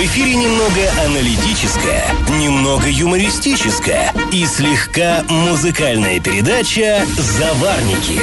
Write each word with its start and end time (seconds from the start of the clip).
В 0.00 0.02
эфире 0.02 0.34
немного 0.34 0.90
аналитическая, 1.04 2.06
немного 2.40 2.88
юмористическая 2.88 4.14
и 4.32 4.46
слегка 4.46 5.26
музыкальная 5.28 6.18
передача 6.20 7.04
«Заварники» 7.18 8.18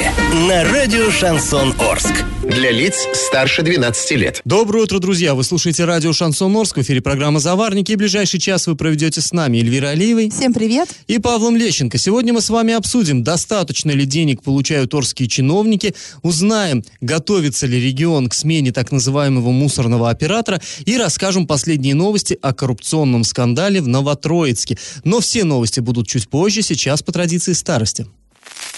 на 0.48 0.64
радио 0.64 1.08
«Шансон 1.12 1.72
Орск». 1.78 2.24
Для 2.42 2.70
лиц 2.70 3.06
старше 3.12 3.62
12 3.62 4.10
лет. 4.12 4.40
Доброе 4.44 4.84
утро, 4.84 4.98
друзья! 5.00 5.34
Вы 5.34 5.44
слушаете 5.44 5.84
радио 5.84 6.14
«Шансон 6.14 6.56
Орск». 6.56 6.78
В 6.78 6.80
эфире 6.80 7.02
программа 7.02 7.40
«Заварники». 7.40 7.92
И 7.92 7.96
ближайший 7.96 8.40
час 8.40 8.66
вы 8.66 8.74
проведете 8.74 9.20
с 9.20 9.32
нами 9.32 9.58
Эльвира 9.58 9.88
Алиевой. 9.88 10.30
Всем 10.30 10.54
привет! 10.54 10.88
И 11.08 11.18
Павлом 11.18 11.56
Лещенко. 11.56 11.98
Сегодня 11.98 12.32
мы 12.32 12.40
с 12.40 12.48
вами 12.48 12.72
обсудим, 12.72 13.22
достаточно 13.22 13.90
ли 13.90 14.06
денег 14.06 14.42
получают 14.42 14.94
орские 14.94 15.28
чиновники, 15.28 15.94
узнаем, 16.22 16.82
готовится 17.02 17.66
ли 17.66 17.78
регион 17.78 18.28
к 18.30 18.34
смене 18.34 18.72
так 18.72 18.92
называемого 18.92 19.50
мусорного 19.50 20.08
оператора 20.08 20.58
и 20.86 20.96
расскажем 20.96 21.46
последние 21.68 21.94
новости 21.94 22.38
о 22.40 22.54
коррупционном 22.54 23.24
скандале 23.24 23.82
в 23.82 23.88
Новотроицке. 23.88 24.78
Но 25.04 25.20
все 25.20 25.44
новости 25.44 25.80
будут 25.80 26.08
чуть 26.08 26.26
позже, 26.30 26.62
сейчас 26.62 27.02
по 27.02 27.12
традиции 27.12 27.52
старости. 27.52 28.06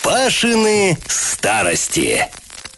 Пашины 0.03 0.99
старости. 1.07 2.27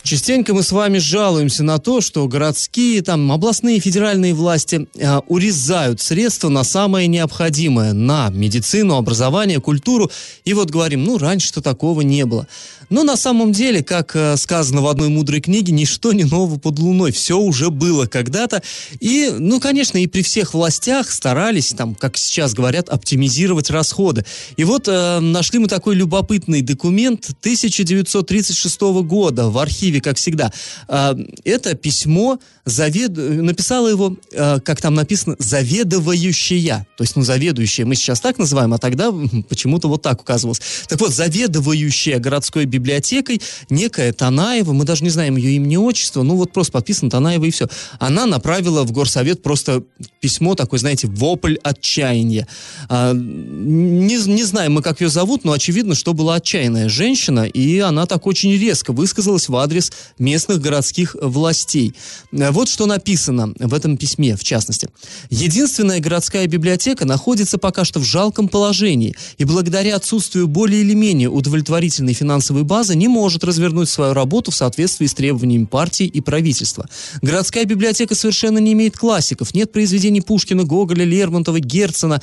Частенько 0.02 0.52
мы 0.52 0.64
с 0.64 0.72
вами 0.72 0.98
жалуемся 0.98 1.62
на 1.62 1.78
то, 1.78 2.00
что 2.00 2.26
городские, 2.26 3.02
там, 3.02 3.30
областные, 3.30 3.78
федеральные 3.78 4.34
власти 4.34 4.88
э, 4.96 5.18
урезают 5.28 6.00
средства 6.00 6.48
на 6.48 6.64
самое 6.64 7.06
необходимое, 7.06 7.92
на 7.92 8.28
медицину, 8.30 8.96
образование, 8.96 9.60
культуру. 9.60 10.10
И 10.44 10.54
вот 10.54 10.70
говорим, 10.70 11.04
ну, 11.04 11.18
раньше-то 11.18 11.62
такого 11.62 12.00
не 12.00 12.26
было. 12.26 12.48
Но 12.90 13.04
на 13.04 13.16
самом 13.16 13.52
деле, 13.52 13.82
как 13.82 14.14
э, 14.14 14.36
сказано 14.36 14.82
в 14.82 14.86
одной 14.86 15.08
мудрой 15.08 15.40
книге, 15.40 15.72
ничто 15.72 16.12
не 16.12 16.24
ново 16.24 16.58
под 16.58 16.78
луной. 16.78 17.12
Все 17.12 17.38
уже 17.38 17.70
было 17.70 18.06
когда-то. 18.06 18.62
И, 19.00 19.30
ну, 19.38 19.60
конечно, 19.60 19.98
и 19.98 20.06
при 20.06 20.22
всех 20.22 20.52
властях 20.52 21.10
старались, 21.10 21.70
там, 21.70 21.94
как 21.94 22.18
сейчас 22.18 22.54
говорят, 22.54 22.88
оптимизировать 22.88 23.70
расходы. 23.70 24.24
И 24.56 24.64
вот 24.64 24.88
э, 24.88 25.20
нашли 25.20 25.58
мы 25.58 25.68
такой 25.68 25.94
любопытный 25.94 26.60
документ 26.60 27.30
1936 27.40 28.80
года 28.80 29.48
в 29.48 29.58
архиве, 29.58 29.91
как 30.00 30.16
всегда. 30.16 30.52
Э, 30.88 31.14
это 31.44 31.74
письмо 31.74 32.38
завед... 32.64 33.16
написала 33.16 33.88
его, 33.88 34.16
э, 34.30 34.60
как 34.60 34.80
там 34.80 34.94
написано, 34.94 35.36
заведующая. 35.38 36.86
То 36.96 37.04
есть, 37.04 37.16
ну, 37.16 37.22
заведующая 37.22 37.84
мы 37.84 37.94
сейчас 37.94 38.20
так 38.20 38.38
называем, 38.38 38.72
а 38.74 38.78
тогда 38.78 39.12
почему-то 39.48 39.88
вот 39.88 40.02
так 40.02 40.20
указывалось. 40.20 40.60
Так 40.88 41.00
вот, 41.00 41.12
заведующая 41.12 42.18
городской 42.18 42.64
библиотекой 42.64 43.40
некая 43.70 44.12
Танаева, 44.12 44.72
мы 44.72 44.84
даже 44.84 45.04
не 45.04 45.10
знаем 45.10 45.36
ее 45.36 45.56
имени, 45.56 45.76
отчество, 45.76 46.22
ну 46.22 46.36
вот 46.36 46.52
просто 46.52 46.72
подписано 46.72 47.10
Танаева 47.10 47.44
и 47.44 47.50
все. 47.50 47.68
Она 47.98 48.26
направила 48.26 48.84
в 48.84 48.92
горсовет 48.92 49.42
просто 49.42 49.82
письмо 50.20 50.54
такое, 50.54 50.78
знаете, 50.78 51.08
вопль 51.08 51.56
отчаяния. 51.62 52.46
А, 52.88 53.12
не, 53.12 54.16
не 54.16 54.44
знаем 54.44 54.74
мы, 54.74 54.82
как 54.82 55.00
ее 55.00 55.08
зовут, 55.08 55.44
но 55.44 55.52
очевидно, 55.52 55.94
что 55.94 56.14
была 56.14 56.36
отчаянная 56.36 56.88
женщина, 56.88 57.44
и 57.44 57.78
она 57.78 58.06
так 58.06 58.26
очень 58.26 58.52
резко 58.56 58.92
высказалась 58.92 59.48
в 59.48 59.56
адрес 59.56 59.81
местных 60.18 60.60
городских 60.60 61.16
властей. 61.20 61.94
Вот 62.30 62.68
что 62.68 62.86
написано 62.86 63.54
в 63.58 63.74
этом 63.74 63.96
письме, 63.96 64.36
в 64.36 64.44
частности. 64.44 64.88
Единственная 65.30 66.00
городская 66.00 66.46
библиотека 66.46 67.04
находится 67.06 67.58
пока 67.58 67.84
что 67.84 68.00
в 68.00 68.04
жалком 68.04 68.48
положении, 68.48 69.14
и 69.38 69.44
благодаря 69.44 69.96
отсутствию 69.96 70.46
более 70.46 70.82
или 70.82 70.94
менее 70.94 71.28
удовлетворительной 71.28 72.12
финансовой 72.12 72.64
база 72.64 72.94
не 72.94 73.08
может 73.08 73.44
развернуть 73.44 73.88
свою 73.88 74.12
работу 74.12 74.50
в 74.50 74.54
соответствии 74.54 75.06
с 75.06 75.14
требованиями 75.14 75.64
партии 75.64 76.06
и 76.06 76.20
правительства. 76.20 76.88
Городская 77.22 77.64
библиотека 77.64 78.14
совершенно 78.14 78.58
не 78.58 78.72
имеет 78.72 78.96
классиков, 78.96 79.54
нет 79.54 79.72
произведений 79.72 80.20
Пушкина, 80.20 80.64
Гоголя, 80.64 81.04
Лермонтова, 81.04 81.60
Герцена, 81.60 82.20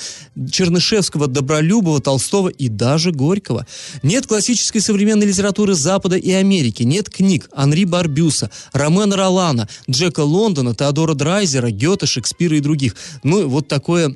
Чернышевского, 0.52 1.28
Добролюбова, 1.28 2.02
Толстого 2.02 2.50
и 2.50 2.70
даже 2.70 3.12
Горького. 3.12 3.66
Нет 4.03 4.28
классической 4.28 4.81
современной 4.81 5.26
литературы 5.26 5.74
Запада 5.74 6.18
и 6.18 6.31
Америки, 6.31 6.84
нет 6.84 7.09
книг 7.09 7.49
Анри 7.54 7.86
Барбюса, 7.86 8.50
Ромена 8.74 9.16
Ролана, 9.16 9.68
Джека 9.90 10.22
Лондона, 10.22 10.76
Теодора 10.76 11.14
Драйзера, 11.14 11.72
Гёте, 11.72 12.06
Шекспира 12.06 12.58
и 12.58 12.62
других. 12.62 12.96
Ну, 13.24 13.48
вот 13.48 13.68
такое 13.68 14.16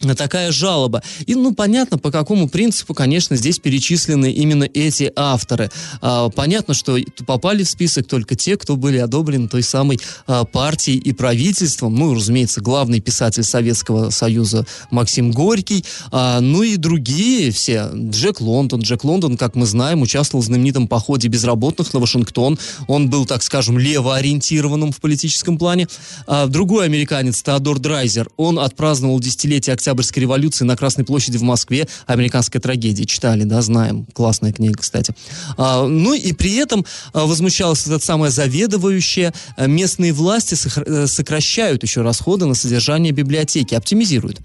такая 0.00 0.50
жалоба. 0.50 1.02
И, 1.26 1.34
ну, 1.34 1.54
понятно, 1.54 1.98
по 1.98 2.10
какому 2.10 2.48
принципу, 2.48 2.94
конечно, 2.94 3.36
здесь 3.36 3.58
перечислены 3.58 4.32
именно 4.32 4.64
эти 4.64 5.12
авторы. 5.14 5.70
А, 6.00 6.30
понятно, 6.30 6.74
что 6.74 6.98
попали 7.26 7.62
в 7.62 7.68
список 7.68 8.06
только 8.06 8.34
те, 8.34 8.56
кто 8.56 8.76
были 8.76 8.98
одобрены 8.98 9.48
той 9.48 9.62
самой 9.62 10.00
а, 10.26 10.44
партией 10.44 10.98
и 10.98 11.12
правительством. 11.12 11.94
Ну, 11.94 12.14
разумеется, 12.14 12.60
главный 12.60 13.00
писатель 13.00 13.44
Советского 13.44 14.10
Союза 14.10 14.66
Максим 14.90 15.32
Горький. 15.32 15.84
А, 16.10 16.40
ну 16.40 16.62
и 16.62 16.76
другие 16.76 17.50
все. 17.50 17.90
Джек 17.94 18.40
Лондон. 18.40 18.80
Джек 18.80 19.04
Лондон, 19.04 19.36
как 19.36 19.54
мы 19.54 19.66
знаем, 19.66 20.00
участвовал 20.00 20.42
в 20.42 20.46
знаменитом 20.46 20.88
походе 20.88 21.28
безработных 21.28 21.92
на 21.92 22.00
Вашингтон. 22.00 22.58
Он 22.88 23.10
был, 23.10 23.26
так 23.26 23.42
скажем, 23.42 23.78
левоориентированным 23.78 24.92
в 24.92 25.00
политическом 25.00 25.58
плане. 25.58 25.88
А, 26.26 26.46
другой 26.46 26.86
американец, 26.86 27.42
Теодор 27.42 27.78
Драйзер, 27.78 28.30
он 28.38 28.58
отпраздновал 28.58 29.20
десятилетие 29.20 29.74
октября 29.74 29.89
Октябрьской 29.90 30.22
революции 30.22 30.64
на 30.64 30.76
Красной 30.76 31.04
площади 31.04 31.36
в 31.36 31.42
Москве 31.42 31.88
«Американская 32.06 32.62
трагедия». 32.62 33.04
Читали, 33.06 33.42
да, 33.42 33.60
знаем. 33.60 34.06
Классная 34.12 34.52
книга, 34.52 34.78
кстати. 34.78 35.14
А, 35.56 35.84
ну 35.84 36.14
и 36.14 36.32
при 36.32 36.54
этом 36.54 36.86
а, 37.12 37.26
возмущалась 37.26 37.84
этот 37.86 38.04
самая 38.04 38.30
заведующая. 38.30 39.34
А, 39.56 39.66
местные 39.66 40.12
власти 40.12 40.56
э, 40.86 41.06
сокращают 41.08 41.82
еще 41.82 42.02
расходы 42.02 42.46
на 42.46 42.54
содержание 42.54 43.12
библиотеки, 43.12 43.74
оптимизируют. 43.74 44.40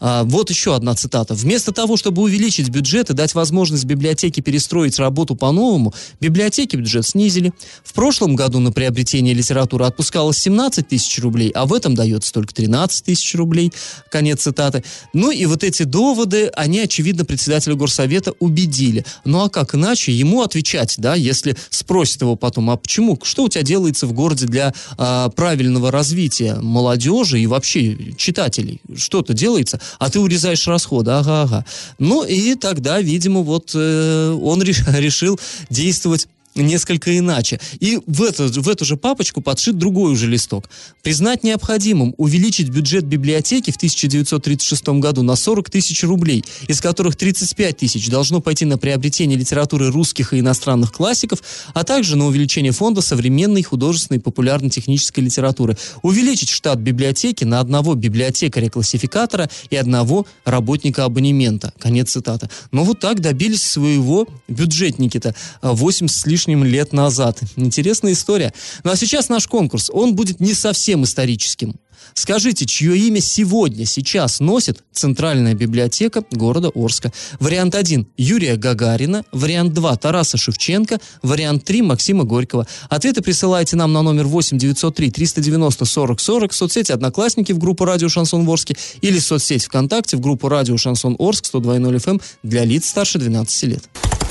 А, 0.00 0.24
вот 0.24 0.48
еще 0.48 0.74
одна 0.74 0.94
цитата. 0.94 1.34
«Вместо 1.34 1.72
того, 1.72 1.96
чтобы 1.96 2.22
увеличить 2.22 2.70
бюджет 2.70 3.10
и 3.10 3.14
дать 3.14 3.34
возможность 3.34 3.84
библиотеке 3.84 4.40
перестроить 4.40 4.98
работу 4.98 5.36
по-новому, 5.36 5.94
библиотеки 6.20 6.76
бюджет 6.76 7.06
снизили. 7.06 7.52
В 7.84 7.92
прошлом 7.92 8.34
году 8.34 8.60
на 8.60 8.72
приобретение 8.72 9.34
литературы 9.34 9.84
отпускалось 9.84 10.38
17 10.38 10.88
тысяч 10.88 11.18
рублей, 11.18 11.50
а 11.50 11.66
в 11.66 11.74
этом 11.74 11.94
дается 11.94 12.32
только 12.32 12.54
13 12.54 13.04
тысяч 13.04 13.34
рублей». 13.34 13.72
Конец 14.10 14.42
цитаты. 14.42 14.84
Ну 15.12 15.30
и 15.30 15.46
вот 15.46 15.64
эти 15.64 15.84
доводы, 15.84 16.46
они, 16.54 16.80
очевидно, 16.80 17.24
председателя 17.24 17.74
горсовета 17.74 18.32
убедили. 18.38 19.04
Ну 19.24 19.42
а 19.42 19.48
как 19.48 19.74
иначе 19.74 20.12
ему 20.12 20.42
отвечать, 20.42 20.94
да, 20.98 21.14
если 21.14 21.56
спросят 21.70 22.22
его 22.22 22.36
потом, 22.36 22.70
а 22.70 22.76
почему, 22.76 23.18
что 23.22 23.44
у 23.44 23.48
тебя 23.48 23.62
делается 23.62 24.06
в 24.06 24.12
городе 24.12 24.46
для 24.46 24.74
а, 24.98 25.28
правильного 25.30 25.90
развития 25.90 26.56
молодежи 26.56 27.40
и 27.40 27.46
вообще 27.46 27.96
читателей? 28.16 28.80
Что-то 28.96 29.34
делается, 29.34 29.80
а 29.98 30.10
ты 30.10 30.20
урезаешь 30.20 30.66
расходы, 30.66 31.12
ага, 31.12 31.42
ага. 31.42 31.64
Ну 31.98 32.24
и 32.24 32.54
тогда, 32.54 33.00
видимо, 33.00 33.40
вот 33.40 33.72
э, 33.74 34.38
он 34.40 34.62
решил 34.62 35.38
действовать 35.70 36.28
несколько 36.62 37.16
иначе. 37.16 37.60
И 37.80 37.98
в 38.06 38.22
эту, 38.22 38.48
в 38.48 38.68
эту 38.68 38.84
же 38.84 38.96
папочку 38.96 39.40
подшит 39.40 39.78
другой 39.78 40.12
уже 40.12 40.26
листок. 40.26 40.68
Признать 41.02 41.44
необходимым 41.44 42.14
увеличить 42.16 42.68
бюджет 42.68 43.04
библиотеки 43.04 43.70
в 43.70 43.76
1936 43.76 44.88
году 45.00 45.22
на 45.22 45.36
40 45.36 45.70
тысяч 45.70 46.02
рублей, 46.04 46.44
из 46.68 46.80
которых 46.80 47.16
35 47.16 47.76
тысяч 47.76 48.08
должно 48.08 48.40
пойти 48.40 48.64
на 48.64 48.78
приобретение 48.78 49.38
литературы 49.38 49.90
русских 49.90 50.32
и 50.32 50.40
иностранных 50.40 50.92
классиков, 50.92 51.42
а 51.74 51.84
также 51.84 52.16
на 52.16 52.26
увеличение 52.26 52.72
фонда 52.72 53.02
современной 53.02 53.62
художественной 53.62 54.18
и 54.18 54.22
популярно-технической 54.22 55.22
литературы. 55.22 55.76
Увеличить 56.02 56.50
штат 56.50 56.78
библиотеки 56.78 57.44
на 57.44 57.60
одного 57.60 57.94
библиотекаря-классификатора 57.94 59.50
и 59.70 59.76
одного 59.76 60.26
работника 60.44 61.04
абонемента. 61.04 61.72
Конец 61.78 62.10
цитаты. 62.12 62.48
Но 62.72 62.84
вот 62.84 63.00
так 63.00 63.20
добились 63.20 63.62
своего 63.62 64.26
бюджетники-то. 64.48 65.34
8 65.62 66.08
с 66.08 66.26
лишним 66.26 66.45
лишним 66.46 66.64
лет 66.64 66.92
назад. 66.92 67.40
Интересная 67.56 68.12
история. 68.12 68.52
Ну 68.84 68.90
а 68.92 68.96
сейчас 68.96 69.28
наш 69.28 69.46
конкурс. 69.48 69.90
Он 69.92 70.14
будет 70.14 70.40
не 70.40 70.54
совсем 70.54 71.04
историческим. 71.04 71.74
Скажите, 72.14 72.66
чье 72.66 72.96
имя 72.96 73.20
сегодня, 73.20 73.84
сейчас 73.84 74.40
носит 74.40 74.84
Центральная 74.92 75.54
библиотека 75.54 76.24
города 76.30 76.70
Орска? 76.74 77.12
Вариант 77.40 77.74
1– 77.74 78.06
Юрия 78.16 78.56
Гагарина. 78.56 79.24
Вариант 79.32 79.74
2– 79.74 79.96
Тараса 79.98 80.38
Шевченко. 80.38 80.98
Вариант 81.22 81.64
3– 81.64 81.82
Максима 81.82 82.24
Горького. 82.24 82.66
Ответы 82.88 83.22
присылайте 83.22 83.76
нам 83.76 83.92
на 83.92 84.02
номер 84.02 84.26
8 84.26 84.56
903 84.56 85.10
390 85.10 85.84
40 85.84 86.20
40 86.20 86.52
в 86.52 86.54
соцсети 86.54 86.92
«Одноклассники» 86.92 87.52
в 87.52 87.58
группу 87.58 87.84
«Радио 87.84 88.08
Шансон 88.08 88.48
Орске» 88.48 88.76
или 89.02 89.18
в 89.18 89.24
соцсеть 89.24 89.64
ВКонтакте 89.64 90.16
в 90.16 90.20
группу 90.20 90.48
«Радио 90.48 90.76
Шансон 90.76 91.16
Орск» 91.18 91.46
102.0 91.52 91.96
FM 91.96 92.10
эм 92.10 92.20
для 92.42 92.64
лиц 92.64 92.88
старше 92.88 93.18
12 93.18 93.62
лет. 93.64 93.82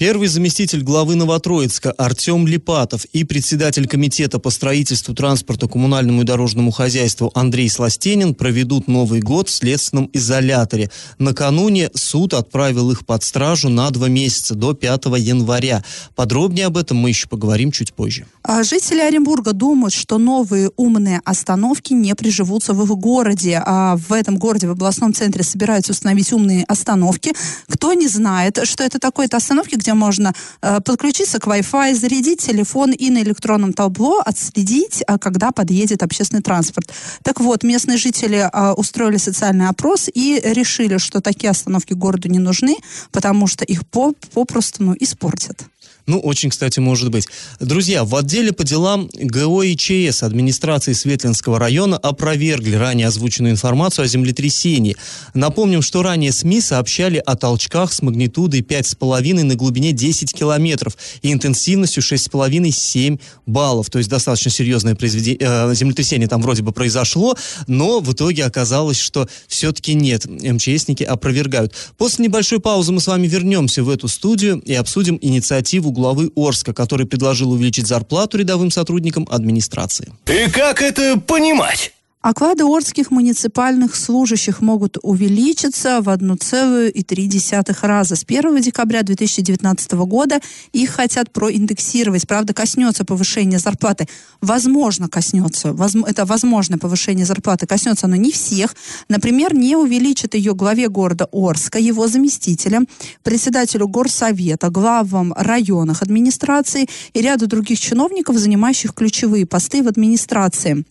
Первый 0.00 0.28
заместитель 0.28 0.82
главы 0.82 1.14
Новотроицка 1.14 1.92
Артем 1.92 2.46
Липатов 2.46 3.04
и 3.12 3.22
председатель 3.22 3.86
комитета 3.86 4.38
по 4.38 4.48
строительству, 4.48 5.14
транспорту, 5.14 5.68
коммунальному 5.68 6.22
и 6.22 6.24
дорожному 6.24 6.70
хозяйству 6.70 7.30
Андрей 7.34 7.68
Сластенин 7.68 8.34
проведут 8.34 8.88
Новый 8.88 9.20
год 9.20 9.50
в 9.50 9.52
следственном 9.52 10.08
изоляторе. 10.14 10.90
Накануне 11.18 11.90
суд 11.92 12.32
отправил 12.32 12.90
их 12.90 13.04
под 13.04 13.22
стражу 13.22 13.68
на 13.68 13.90
два 13.90 14.08
месяца, 14.08 14.54
до 14.54 14.72
5 14.72 15.04
января. 15.18 15.84
Подробнее 16.16 16.68
об 16.68 16.78
этом 16.78 16.96
мы 16.96 17.10
еще 17.10 17.28
поговорим 17.28 17.70
чуть 17.70 17.92
позже. 17.92 18.24
А 18.42 18.62
жители 18.62 19.00
Оренбурга 19.00 19.52
думают, 19.52 19.92
что 19.92 20.16
новые 20.16 20.70
умные 20.78 21.20
остановки 21.26 21.92
не 21.92 22.14
приживутся 22.14 22.72
в 22.72 22.82
их 22.82 22.88
городе. 22.88 23.62
А 23.66 23.96
в 23.96 24.14
этом 24.14 24.38
городе, 24.38 24.66
в 24.66 24.70
областном 24.70 25.12
центре, 25.12 25.44
собираются 25.44 25.92
установить 25.92 26.32
умные 26.32 26.64
остановки. 26.64 27.34
Кто 27.68 27.92
не 27.92 28.08
знает, 28.08 28.60
что 28.64 28.82
это 28.82 28.98
такое, 28.98 29.26
это 29.26 29.36
остановки, 29.36 29.74
где 29.74 29.89
можно 29.94 30.32
э, 30.62 30.80
подключиться 30.80 31.38
к 31.38 31.46
Wi-Fi, 31.46 31.94
зарядить 31.94 32.40
телефон 32.40 32.92
и 32.92 33.10
на 33.10 33.22
электронном 33.22 33.72
табло 33.72 34.20
отследить, 34.24 35.02
э, 35.06 35.18
когда 35.18 35.50
подъедет 35.50 36.02
общественный 36.02 36.42
транспорт. 36.42 36.92
Так 37.22 37.40
вот, 37.40 37.62
местные 37.62 37.98
жители 37.98 38.48
э, 38.52 38.72
устроили 38.72 39.18
социальный 39.18 39.68
опрос 39.68 40.08
и 40.12 40.40
решили, 40.44 40.98
что 40.98 41.20
такие 41.20 41.50
остановки 41.50 41.92
городу 41.92 42.28
не 42.28 42.38
нужны, 42.38 42.76
потому 43.12 43.46
что 43.46 43.64
их 43.64 43.86
по 43.86 44.14
попросту 44.32 44.82
ну, 44.82 44.96
испортят. 44.98 45.64
Ну, 46.10 46.18
очень, 46.18 46.50
кстати, 46.50 46.80
может 46.80 47.08
быть. 47.10 47.28
Друзья, 47.60 48.02
в 48.02 48.16
отделе 48.16 48.50
по 48.52 48.64
делам 48.64 49.08
ГО 49.14 49.62
и 49.62 49.76
ЧС 49.76 50.24
администрации 50.24 50.92
Светлинского 50.92 51.60
района 51.60 51.98
опровергли 51.98 52.74
ранее 52.74 53.06
озвученную 53.06 53.52
информацию 53.52 54.06
о 54.06 54.08
землетрясении. 54.08 54.96
Напомним, 55.34 55.82
что 55.82 56.02
ранее 56.02 56.32
СМИ 56.32 56.62
сообщали 56.62 57.22
о 57.24 57.36
толчках 57.36 57.92
с 57.92 58.02
магнитудой 58.02 58.62
5,5 58.62 59.44
на 59.44 59.54
глубине 59.54 59.92
10 59.92 60.34
километров 60.34 60.96
и 61.22 61.32
интенсивностью 61.32 62.02
6,5-7 62.02 63.20
баллов. 63.46 63.88
То 63.88 63.98
есть 63.98 64.10
достаточно 64.10 64.50
серьезное 64.50 64.96
произведение, 64.96 65.38
э, 65.40 65.74
землетрясение 65.76 66.26
там 66.26 66.42
вроде 66.42 66.64
бы 66.64 66.72
произошло, 66.72 67.36
но 67.68 68.00
в 68.00 68.12
итоге 68.12 68.46
оказалось, 68.46 68.98
что 68.98 69.28
все-таки 69.46 69.94
нет. 69.94 70.26
МЧСники 70.26 71.04
опровергают. 71.04 71.72
После 71.96 72.24
небольшой 72.24 72.58
паузы 72.58 72.90
мы 72.90 73.00
с 73.00 73.06
вами 73.06 73.28
вернемся 73.28 73.84
в 73.84 73.88
эту 73.88 74.08
студию 74.08 74.58
и 74.58 74.74
обсудим 74.74 75.16
инициативу 75.22 75.92
главы 76.00 76.30
Орска, 76.34 76.72
который 76.72 77.06
предложил 77.06 77.52
увеличить 77.52 77.86
зарплату 77.86 78.38
рядовым 78.38 78.70
сотрудникам 78.70 79.26
администрации. 79.30 80.12
И 80.26 80.50
как 80.50 80.80
это 80.80 81.20
понимать? 81.20 81.92
Оклады 82.22 82.64
орских 82.64 83.10
муниципальных 83.10 83.96
служащих 83.96 84.60
могут 84.60 84.98
увеличиться 85.02 86.02
в 86.02 86.10
1,3 86.10 87.76
раза. 87.80 88.14
С 88.14 88.24
1 88.24 88.60
декабря 88.60 89.02
2019 89.02 89.92
года 89.92 90.40
их 90.72 90.90
хотят 90.90 91.32
проиндексировать. 91.32 92.28
Правда, 92.28 92.52
коснется 92.52 93.06
повышения 93.06 93.58
зарплаты. 93.58 94.06
Возможно, 94.42 95.08
коснется. 95.08 95.74
Это 96.06 96.26
возможное 96.26 96.78
повышение 96.78 97.24
зарплаты. 97.24 97.66
Коснется 97.66 98.04
оно 98.04 98.16
не 98.16 98.32
всех. 98.32 98.76
Например, 99.08 99.54
не 99.54 99.74
увеличит 99.74 100.34
ее 100.34 100.54
главе 100.54 100.90
города 100.90 101.26
Орска, 101.32 101.78
его 101.78 102.06
заместителям, 102.06 102.86
председателю 103.22 103.88
горсовета, 103.88 104.68
главам 104.68 105.32
районных 105.34 106.02
администраций 106.02 106.86
и 107.14 107.22
ряду 107.22 107.46
других 107.46 107.80
чиновников, 107.80 108.36
занимающих 108.36 108.92
ключевые 108.92 109.46
посты 109.46 109.82
в 109.82 109.88
администрации. 109.88 110.84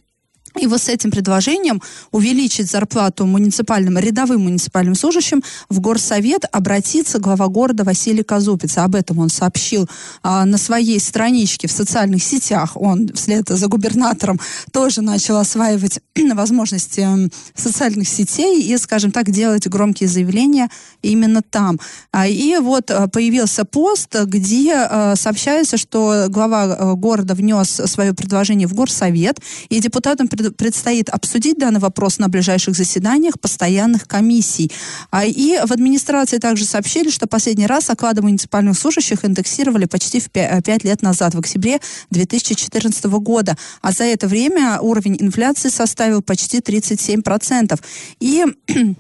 И 0.58 0.68
вот 0.68 0.82
с 0.82 0.90
этим 0.90 1.12
предложением 1.12 1.82
увеличить 2.12 2.70
зарплату 2.70 3.26
муниципальным, 3.26 3.98
рядовым 3.98 4.44
муниципальным 4.44 4.96
служащим 4.96 5.44
в 5.70 5.80
горсовет 5.80 6.46
обратится 6.52 7.20
глава 7.20 7.48
города 7.48 7.84
Василий 7.84 8.24
Казупиц. 8.24 8.78
Об 8.78 8.96
этом 8.96 9.20
он 9.20 9.30
сообщил 9.30 9.88
а, 10.24 10.46
на 10.46 10.58
своей 10.58 11.00
страничке 11.00 11.68
в 11.68 11.72
социальных 11.72 12.24
сетях. 12.24 12.72
Он 12.76 13.10
вслед 13.14 13.48
за 13.48 13.68
губернатором 13.68 14.40
тоже 14.72 15.02
начал 15.02 15.38
осваивать 15.38 16.00
возможности 16.34 17.08
социальных 17.56 18.08
сетей 18.08 18.62
и, 18.62 18.78
скажем 18.78 19.12
так, 19.12 19.30
делать 19.30 19.68
громкие 19.68 20.10
заявления 20.10 20.70
именно 21.02 21.42
там. 21.42 21.80
А, 22.12 22.28
и 22.28 22.58
вот 22.58 22.92
а, 22.92 23.08
появился 23.08 23.66
пост, 23.66 24.16
где 24.26 24.74
а, 24.74 25.16
сообщается, 25.16 25.78
что 25.78 26.26
глава 26.30 26.64
а, 26.64 26.94
города 26.96 27.36
внес 27.36 27.70
свое 27.86 28.14
предложение 28.14 28.68
в 28.68 28.74
горсовет, 28.74 29.40
и 29.70 29.80
депутатам 29.80 30.28
предстоит 30.58 31.10
обсудить 31.10 31.58
данный 31.58 31.80
вопрос 31.80 32.20
на 32.20 32.30
ближайших 32.30 32.76
заседаниях 32.76 33.40
постоянных 33.40 34.08
комиссий. 34.08 34.72
А, 35.12 35.26
и 35.26 35.60
в 35.66 35.72
администрации 35.72 36.38
также 36.38 36.66
сообщили, 36.66 37.10
что 37.10 37.28
последний 37.28 37.68
раз 37.68 37.90
оклады 37.90 38.22
муниципальных 38.22 38.78
служащих 38.78 39.26
индексировали 39.26 39.86
почти 39.86 40.20
в 40.20 40.30
5 40.30 40.68
э, 40.68 40.88
лет 40.88 41.02
назад, 41.02 41.36
в 41.36 41.40
октябре 41.40 41.80
2014 42.10 43.06
года. 43.06 43.58
А 43.82 43.92
за 43.92 44.06
это 44.06 44.28
время 44.28 44.80
уровень 44.80 45.18
инфляции 45.20 45.70
составил 45.70 46.22
почти 46.22 46.60
37%. 46.60 47.80
И 48.20 48.46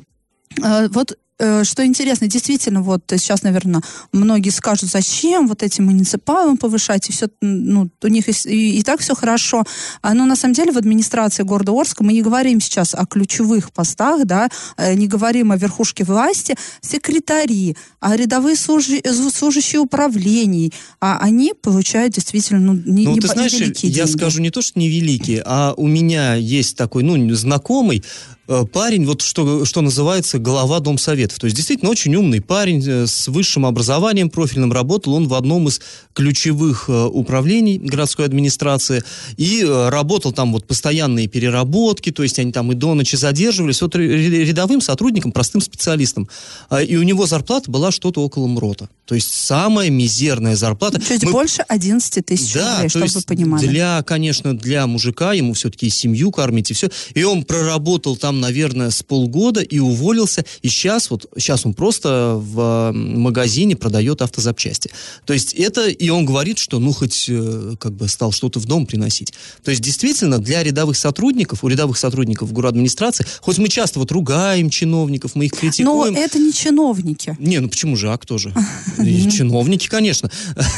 э, 0.63 0.88
вот 0.89 1.18
что 1.39 1.86
интересно, 1.86 2.27
действительно, 2.27 2.81
вот 2.81 3.03
сейчас, 3.07 3.44
наверное, 3.44 3.81
многие 4.12 4.50
скажут, 4.50 4.89
зачем 4.89 5.47
вот 5.47 5.63
этим 5.63 5.86
муниципалам 5.86 6.57
повышать, 6.57 7.09
и 7.09 7.13
все, 7.13 7.27
ну, 7.41 7.89
у 8.01 8.07
них 8.07 8.27
и, 8.27 8.50
и, 8.50 8.80
и 8.80 8.83
так 8.83 9.00
все 9.00 9.15
хорошо. 9.15 9.63
А, 10.01 10.13
но 10.13 10.25
на 10.25 10.36
самом 10.36 10.53
деле 10.53 10.71
в 10.71 10.77
администрации 10.77 11.44
города 11.44 11.71
Орска 11.71 12.03
мы 12.03 12.13
не 12.13 12.21
говорим 12.21 12.59
сейчас 12.59 12.94
о 12.94 13.06
ключевых 13.06 13.71
постах, 13.71 14.25
да, 14.25 14.50
э, 14.77 14.94
не 14.95 15.07
говорим 15.07 15.51
о 15.51 15.57
верхушке 15.57 16.03
власти, 16.03 16.56
секретари, 16.81 17.77
а 18.00 18.15
рядовые 18.15 18.56
служи, 18.56 19.01
служащие 19.33 19.80
управлений, 19.80 20.74
а 21.00 21.19
они 21.19 21.53
получают 21.53 22.13
действительно, 22.13 22.59
ну, 22.59 22.74
не, 22.74 23.06
ну, 23.06 23.13
не, 23.13 23.19
ты 23.19 23.27
знаешь, 23.27 23.53
я 23.53 23.69
деньги. 23.69 24.12
скажу 24.12 24.42
не 24.42 24.50
то, 24.50 24.62
что 24.62 24.80
невеликие, 24.80 25.42
а 25.45 25.74
у 25.77 25.88
меня 25.88 26.35
есть 26.35 26.75
такой, 26.75 27.03
ну, 27.03 27.33
знакомый, 27.33 28.03
Э, 28.38 28.38
парень, 28.71 29.05
вот 29.05 29.21
что, 29.21 29.65
что 29.65 29.81
называется, 29.81 30.39
глава 30.39 30.79
Домсоветов. 30.79 31.39
То 31.39 31.45
есть 31.45 31.55
действительно 31.55 31.91
очень 31.91 32.15
умный 32.15 32.41
парень 32.41 32.83
э, 32.85 33.07
с 33.07 33.27
высшим 33.27 33.65
образованием, 33.65 34.29
профильным 34.29 34.73
работал. 34.73 35.13
Он 35.13 35.27
в 35.27 35.33
одном 35.33 35.67
из 35.67 35.81
ключевых 36.13 36.85
э, 36.89 37.05
управлений 37.05 37.77
городской 37.77 38.25
администрации 38.25 39.03
и 39.37 39.63
работал 39.63 40.31
там 40.31 40.53
вот 40.53 40.65
постоянные 40.65 41.27
переработки, 41.27 42.11
то 42.11 42.23
есть 42.23 42.39
они 42.39 42.51
там 42.51 42.71
и 42.71 42.75
до 42.75 42.93
ночи 42.93 43.15
задерживались. 43.15 43.81
Вот 43.81 43.95
рядовым 43.95 44.81
сотрудником, 44.81 45.31
простым 45.31 45.61
специалистом. 45.61 46.27
А, 46.69 46.81
и 46.81 46.95
у 46.95 47.03
него 47.03 47.25
зарплата 47.27 47.69
была 47.69 47.91
что-то 47.91 48.21
около 48.21 48.47
МРОТа. 48.47 48.89
То 49.05 49.15
есть 49.15 49.31
самая 49.33 49.89
мизерная 49.89 50.55
зарплата. 50.55 51.01
Чуть 51.01 51.23
Мы... 51.23 51.31
больше 51.31 51.63
11 51.67 52.25
тысяч 52.25 52.53
да, 52.53 52.75
рублей, 52.75 52.89
чтобы 52.89 53.07
вы 53.07 53.21
понимали. 53.21 53.67
Для, 53.67 54.03
конечно, 54.03 54.57
для 54.57 54.85
мужика, 54.87 55.33
ему 55.33 55.53
все-таки 55.53 55.87
и 55.87 55.89
семью 55.89 56.31
кормить, 56.31 56.71
и 56.71 56.73
все. 56.73 56.89
И 57.13 57.23
он 57.23 57.43
проработал 57.43 58.17
там 58.17 58.38
наверное, 58.39 58.89
с 58.89 59.03
полгода 59.03 59.62
и 59.62 59.80
уволился. 59.80 60.45
И 60.62 60.69
сейчас 60.69 61.09
вот, 61.09 61.30
сейчас 61.38 61.65
он 61.65 61.74
просто 61.74 62.36
в 62.38 62.91
магазине 62.94 63.75
продает 63.75 64.21
автозапчасти. 64.21 64.92
То 65.25 65.33
есть 65.33 65.54
это, 65.54 65.87
и 65.87 66.09
он 66.09 66.25
говорит, 66.25 66.57
что 66.57 66.80
ну 66.80 66.94
хоть 66.94 67.25
э, 67.28 67.75
как 67.80 67.94
бы 67.94 68.07
стал 68.07 68.31
что-то 68.31 68.59
в 68.59 68.66
дом 68.66 68.85
приносить. 68.85 69.33
То 69.63 69.71
есть 69.71 69.81
действительно 69.81 70.40
для 70.40 70.63
рядовых 70.63 70.97
сотрудников, 70.97 71.63
у 71.63 71.68
рядовых 71.68 71.97
сотрудников 71.97 72.52
администрации, 72.69 73.25
хоть 73.42 73.57
мы 73.57 73.68
часто 73.68 73.99
вот 73.99 74.11
ругаем 74.11 74.69
чиновников, 74.69 75.35
мы 75.35 75.45
их 75.45 75.54
критикуем. 75.54 76.13
Но 76.13 76.19
это 76.19 76.40
не 76.40 76.54
чиновники. 76.54 77.35
Не, 77.40 77.59
ну 77.59 77.69
почему 77.69 77.95
же, 77.95 78.11
а 78.11 78.18
кто 78.18 78.37
же? 78.37 78.54
Чиновники, 79.30 79.87
конечно. 79.87 80.30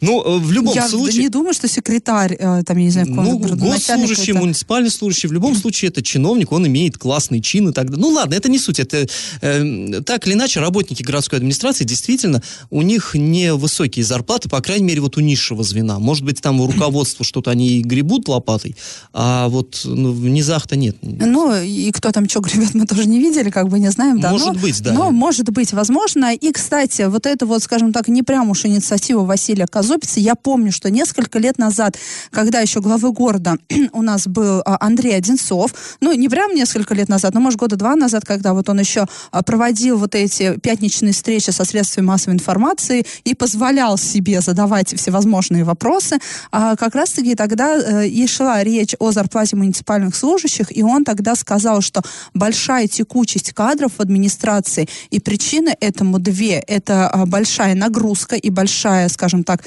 Ну, 0.00 0.22
э, 0.22 0.38
в 0.38 0.52
любом 0.52 0.74
случае... 0.80 1.16
Я 1.16 1.22
не 1.22 1.28
думаю, 1.28 1.52
что 1.52 1.68
секретарь, 1.68 2.34
э, 2.38 2.62
там, 2.64 2.76
я 2.78 2.84
не 2.84 2.90
знаю, 2.90 3.08
Ну, 3.08 3.38
госслужащий, 3.38 4.32
муниципальный 4.32 4.90
служащий, 4.90 5.28
в 5.28 5.32
любом 5.32 5.54
случае 5.54 5.90
это 5.90 6.02
чиновник, 6.02 6.52
он 6.52 6.66
имеет 6.66 6.96
классный 7.10 7.40
чин 7.40 7.70
и 7.70 7.72
так 7.72 7.90
далее. 7.90 8.00
Ну 8.00 8.10
ладно, 8.10 8.34
это 8.34 8.48
не 8.48 8.60
суть. 8.60 8.78
Это 8.78 9.04
э, 9.40 10.00
так 10.06 10.28
или 10.28 10.34
иначе 10.34 10.60
работники 10.60 11.02
городской 11.02 11.40
администрации 11.40 11.82
действительно 11.82 12.40
у 12.70 12.82
них 12.82 13.16
невысокие 13.16 14.04
зарплаты, 14.04 14.48
по 14.48 14.60
крайней 14.60 14.84
мере 14.84 15.00
вот 15.00 15.16
у 15.16 15.20
низшего 15.20 15.64
звена. 15.64 15.98
Может 15.98 16.24
быть 16.24 16.40
там 16.40 16.60
у 16.60 16.68
руководства 16.68 17.24
что-то 17.24 17.50
они 17.50 17.82
гребут 17.82 18.28
лопатой, 18.28 18.76
а 19.12 19.48
вот 19.48 19.80
ну, 19.84 20.12
в 20.12 20.28
низах-то 20.28 20.76
нет. 20.76 20.98
Ну 21.02 21.52
и 21.60 21.90
кто 21.90 22.12
там 22.12 22.28
что 22.28 22.38
гребет, 22.38 22.74
мы 22.74 22.86
тоже 22.86 23.06
не 23.06 23.18
видели, 23.18 23.50
как 23.50 23.68
бы 23.68 23.80
не 23.80 23.90
знаем. 23.90 24.20
Да, 24.20 24.30
может 24.30 24.52
но, 24.52 24.60
быть, 24.60 24.80
да. 24.80 24.92
Но 24.92 25.10
может 25.10 25.50
быть, 25.50 25.72
возможно. 25.72 26.32
И, 26.32 26.52
кстати, 26.52 27.02
вот 27.08 27.26
это 27.26 27.44
вот, 27.44 27.60
скажем 27.64 27.92
так, 27.92 28.06
не 28.06 28.22
прям 28.22 28.50
уж 28.50 28.66
инициатива 28.66 29.24
Василия 29.24 29.66
Казопица. 29.66 30.20
Я 30.20 30.36
помню, 30.36 30.70
что 30.70 30.90
несколько 30.90 31.40
лет 31.40 31.58
назад, 31.58 31.98
когда 32.30 32.60
еще 32.60 32.80
главы 32.80 33.10
города 33.10 33.56
у 33.92 34.02
нас 34.02 34.28
был 34.28 34.62
а, 34.64 34.76
Андрей 34.78 35.16
Одинцов, 35.16 35.74
ну 36.00 36.12
не 36.12 36.28
прям 36.28 36.54
несколько 36.54 36.94
лет 36.94 36.99
лет 37.00 37.08
назад, 37.08 37.34
ну, 37.34 37.40
может, 37.40 37.58
года 37.58 37.76
два 37.76 37.96
назад, 37.96 38.24
когда 38.24 38.52
вот 38.52 38.68
он 38.68 38.78
еще 38.78 39.06
а, 39.30 39.42
проводил 39.42 39.98
вот 39.98 40.14
эти 40.14 40.58
пятничные 40.60 41.12
встречи 41.12 41.50
со 41.50 41.64
средствами 41.64 42.06
массовой 42.06 42.34
информации 42.34 43.04
и 43.24 43.34
позволял 43.34 43.98
себе 43.98 44.40
задавать 44.40 44.94
всевозможные 44.94 45.64
вопросы, 45.64 46.18
а 46.52 46.76
как 46.76 46.94
раз-таки 46.94 47.34
тогда 47.34 47.76
э, 47.76 48.06
и 48.06 48.26
шла 48.26 48.62
речь 48.62 48.94
о 48.98 49.12
зарплате 49.12 49.56
муниципальных 49.56 50.14
служащих, 50.14 50.76
и 50.76 50.82
он 50.82 51.04
тогда 51.04 51.34
сказал, 51.34 51.80
что 51.80 52.02
большая 52.34 52.86
текучесть 52.86 53.52
кадров 53.52 53.92
в 53.98 54.00
администрации, 54.00 54.88
и 55.10 55.20
причины 55.20 55.74
этому 55.80 56.18
две. 56.18 56.62
Это 56.66 57.08
а, 57.08 57.26
большая 57.26 57.74
нагрузка 57.74 58.36
и 58.36 58.50
большая, 58.50 59.08
скажем 59.08 59.44
так, 59.44 59.64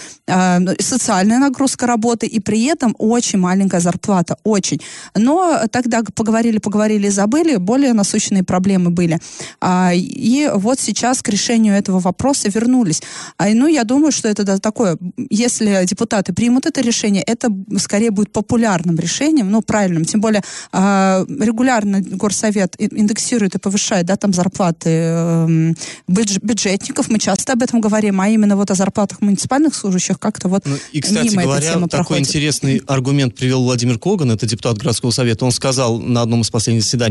социальная 0.79 1.39
нагрузка 1.39 1.87
работы, 1.87 2.27
и 2.27 2.39
при 2.39 2.65
этом 2.65 2.95
очень 2.99 3.39
маленькая 3.39 3.81
зарплата, 3.81 4.37
очень. 4.43 4.79
Но 5.15 5.61
тогда 5.71 6.01
поговорили, 6.15 6.59
поговорили 6.59 7.09
забыли, 7.13 7.57
более 7.57 7.93
насущные 7.93 8.43
проблемы 8.43 8.89
были. 8.89 9.19
А, 9.61 9.91
и 9.93 10.49
вот 10.53 10.79
сейчас 10.79 11.21
к 11.21 11.29
решению 11.29 11.75
этого 11.75 11.99
вопроса 11.99 12.49
вернулись. 12.49 13.01
Ну, 13.39 13.67
я 13.67 13.83
думаю, 13.83 14.11
что 14.11 14.27
это 14.27 14.59
такое, 14.59 14.97
если 15.29 15.85
депутаты 15.85 16.33
примут 16.33 16.65
это 16.65 16.81
решение, 16.81 17.23
это 17.23 17.49
скорее 17.77 18.11
будет 18.11 18.31
популярным 18.31 18.97
решением, 18.97 19.51
ну, 19.51 19.61
правильным. 19.61 20.05
Тем 20.05 20.21
более 20.21 20.43
регулярно 20.73 22.01
Горсовет 22.01 22.75
индексирует 22.79 23.55
и 23.55 23.59
повышает, 23.59 24.05
да, 24.05 24.15
там 24.15 24.33
зарплаты 24.33 24.89
эм, 24.89 25.75
бюджетников. 26.07 27.09
Мы 27.09 27.19
часто 27.19 27.53
об 27.53 27.61
этом 27.61 27.81
говорим, 27.81 28.19
а 28.21 28.29
именно 28.29 28.55
вот 28.55 28.71
о 28.71 28.75
зарплатах 28.75 29.21
муниципальных 29.21 29.75
служащих 29.75 30.19
как-то 30.19 30.47
вот 30.47 30.63
ну, 30.65 30.75
И, 30.91 31.01
кстати 31.01 31.29
мимо 31.29 31.43
говоря, 31.43 31.73
такой 31.73 31.87
проходит. 31.89 32.27
интересный 32.27 32.81
аргумент 32.87 33.35
привел 33.35 33.63
Владимир 33.63 33.99
Коган, 33.99 34.31
это 34.31 34.45
депутат 34.45 34.77
городского 34.77 35.11
совета. 35.11 35.45
Он 35.45 35.51
сказал 35.51 35.99
на 35.99 36.21
одном 36.21 36.41
из 36.41 36.49
последних 36.49 36.83
заседаний, 36.83 37.02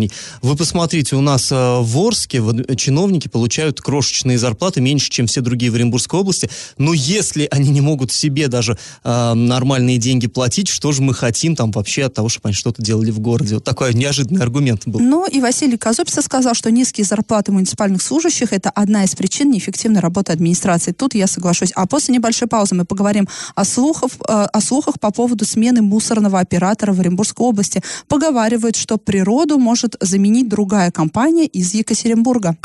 вы 0.43 0.57
посмотрите, 0.57 1.17
у 1.17 1.21
нас 1.21 1.51
э, 1.53 1.55
в 1.55 1.99
Орске 1.99 2.43
чиновники 2.77 3.29
получают 3.29 3.81
крошечные 3.81 4.39
зарплаты 4.39 4.81
меньше, 4.81 5.11
чем 5.11 5.27
все 5.27 5.41
другие 5.41 5.71
в 5.71 5.75
Оренбургской 5.75 6.21
области, 6.21 6.51
но 6.79 6.93
если 6.93 7.49
они 7.51 7.71
не 7.71 7.81
могут 7.81 8.13
себе 8.13 8.49
даже 8.49 8.79
э, 9.05 9.35
нормальные 9.35 9.99
деньги 9.99 10.27
платить, 10.27 10.69
что 10.69 10.93
же 10.93 11.03
мы 11.03 11.15
хотим 11.15 11.57
там 11.57 11.71
вообще 11.71 12.05
от 12.05 12.15
того, 12.15 12.29
чтобы 12.29 12.49
они 12.49 12.55
что-то 12.55 12.83
делали 12.83 13.11
в 13.11 13.21
городе? 13.21 13.55
Вот 13.57 13.65
такой 13.65 13.95
неожиданный 13.95 14.43
аргумент 14.43 14.83
был. 14.87 15.01
Ну 15.01 15.27
и 15.27 15.41
Василий 15.41 15.77
Казупица 15.77 16.23
сказал, 16.23 16.55
что 16.55 16.71
низкие 16.71 17.05
зарплаты 17.05 17.53
муниципальных 17.53 18.03
служащих 18.03 18.53
это 18.53 18.71
одна 18.71 19.05
из 19.05 19.15
причин 19.15 19.51
неэффективной 19.51 20.01
работы 20.01 20.33
администрации. 20.33 20.93
Тут 20.93 21.15
я 21.15 21.27
соглашусь. 21.27 21.73
А 21.75 21.87
после 21.87 22.15
небольшой 22.15 22.49
паузы 22.49 22.75
мы 22.75 22.85
поговорим 22.85 23.29
о, 23.55 23.65
слухов, 23.65 24.13
э, 24.29 24.33
о 24.33 24.61
слухах 24.61 25.01
по 25.01 25.11
поводу 25.11 25.45
смены 25.45 25.83
мусорного 25.83 26.41
оператора 26.41 26.93
в 26.93 27.01
Оренбургской 27.01 27.47
области. 27.47 27.83
Поговаривают, 28.09 28.77
что 28.77 28.99
природу 28.99 29.59
может 29.59 29.82
заменить 30.01 30.49
другая 30.49 30.91
компания 30.91 31.47
из 31.47 31.75
Екатеринбурга. 31.75 32.57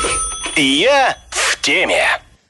Я 0.56 1.18
в 1.30 1.62
теме. 1.62 2.06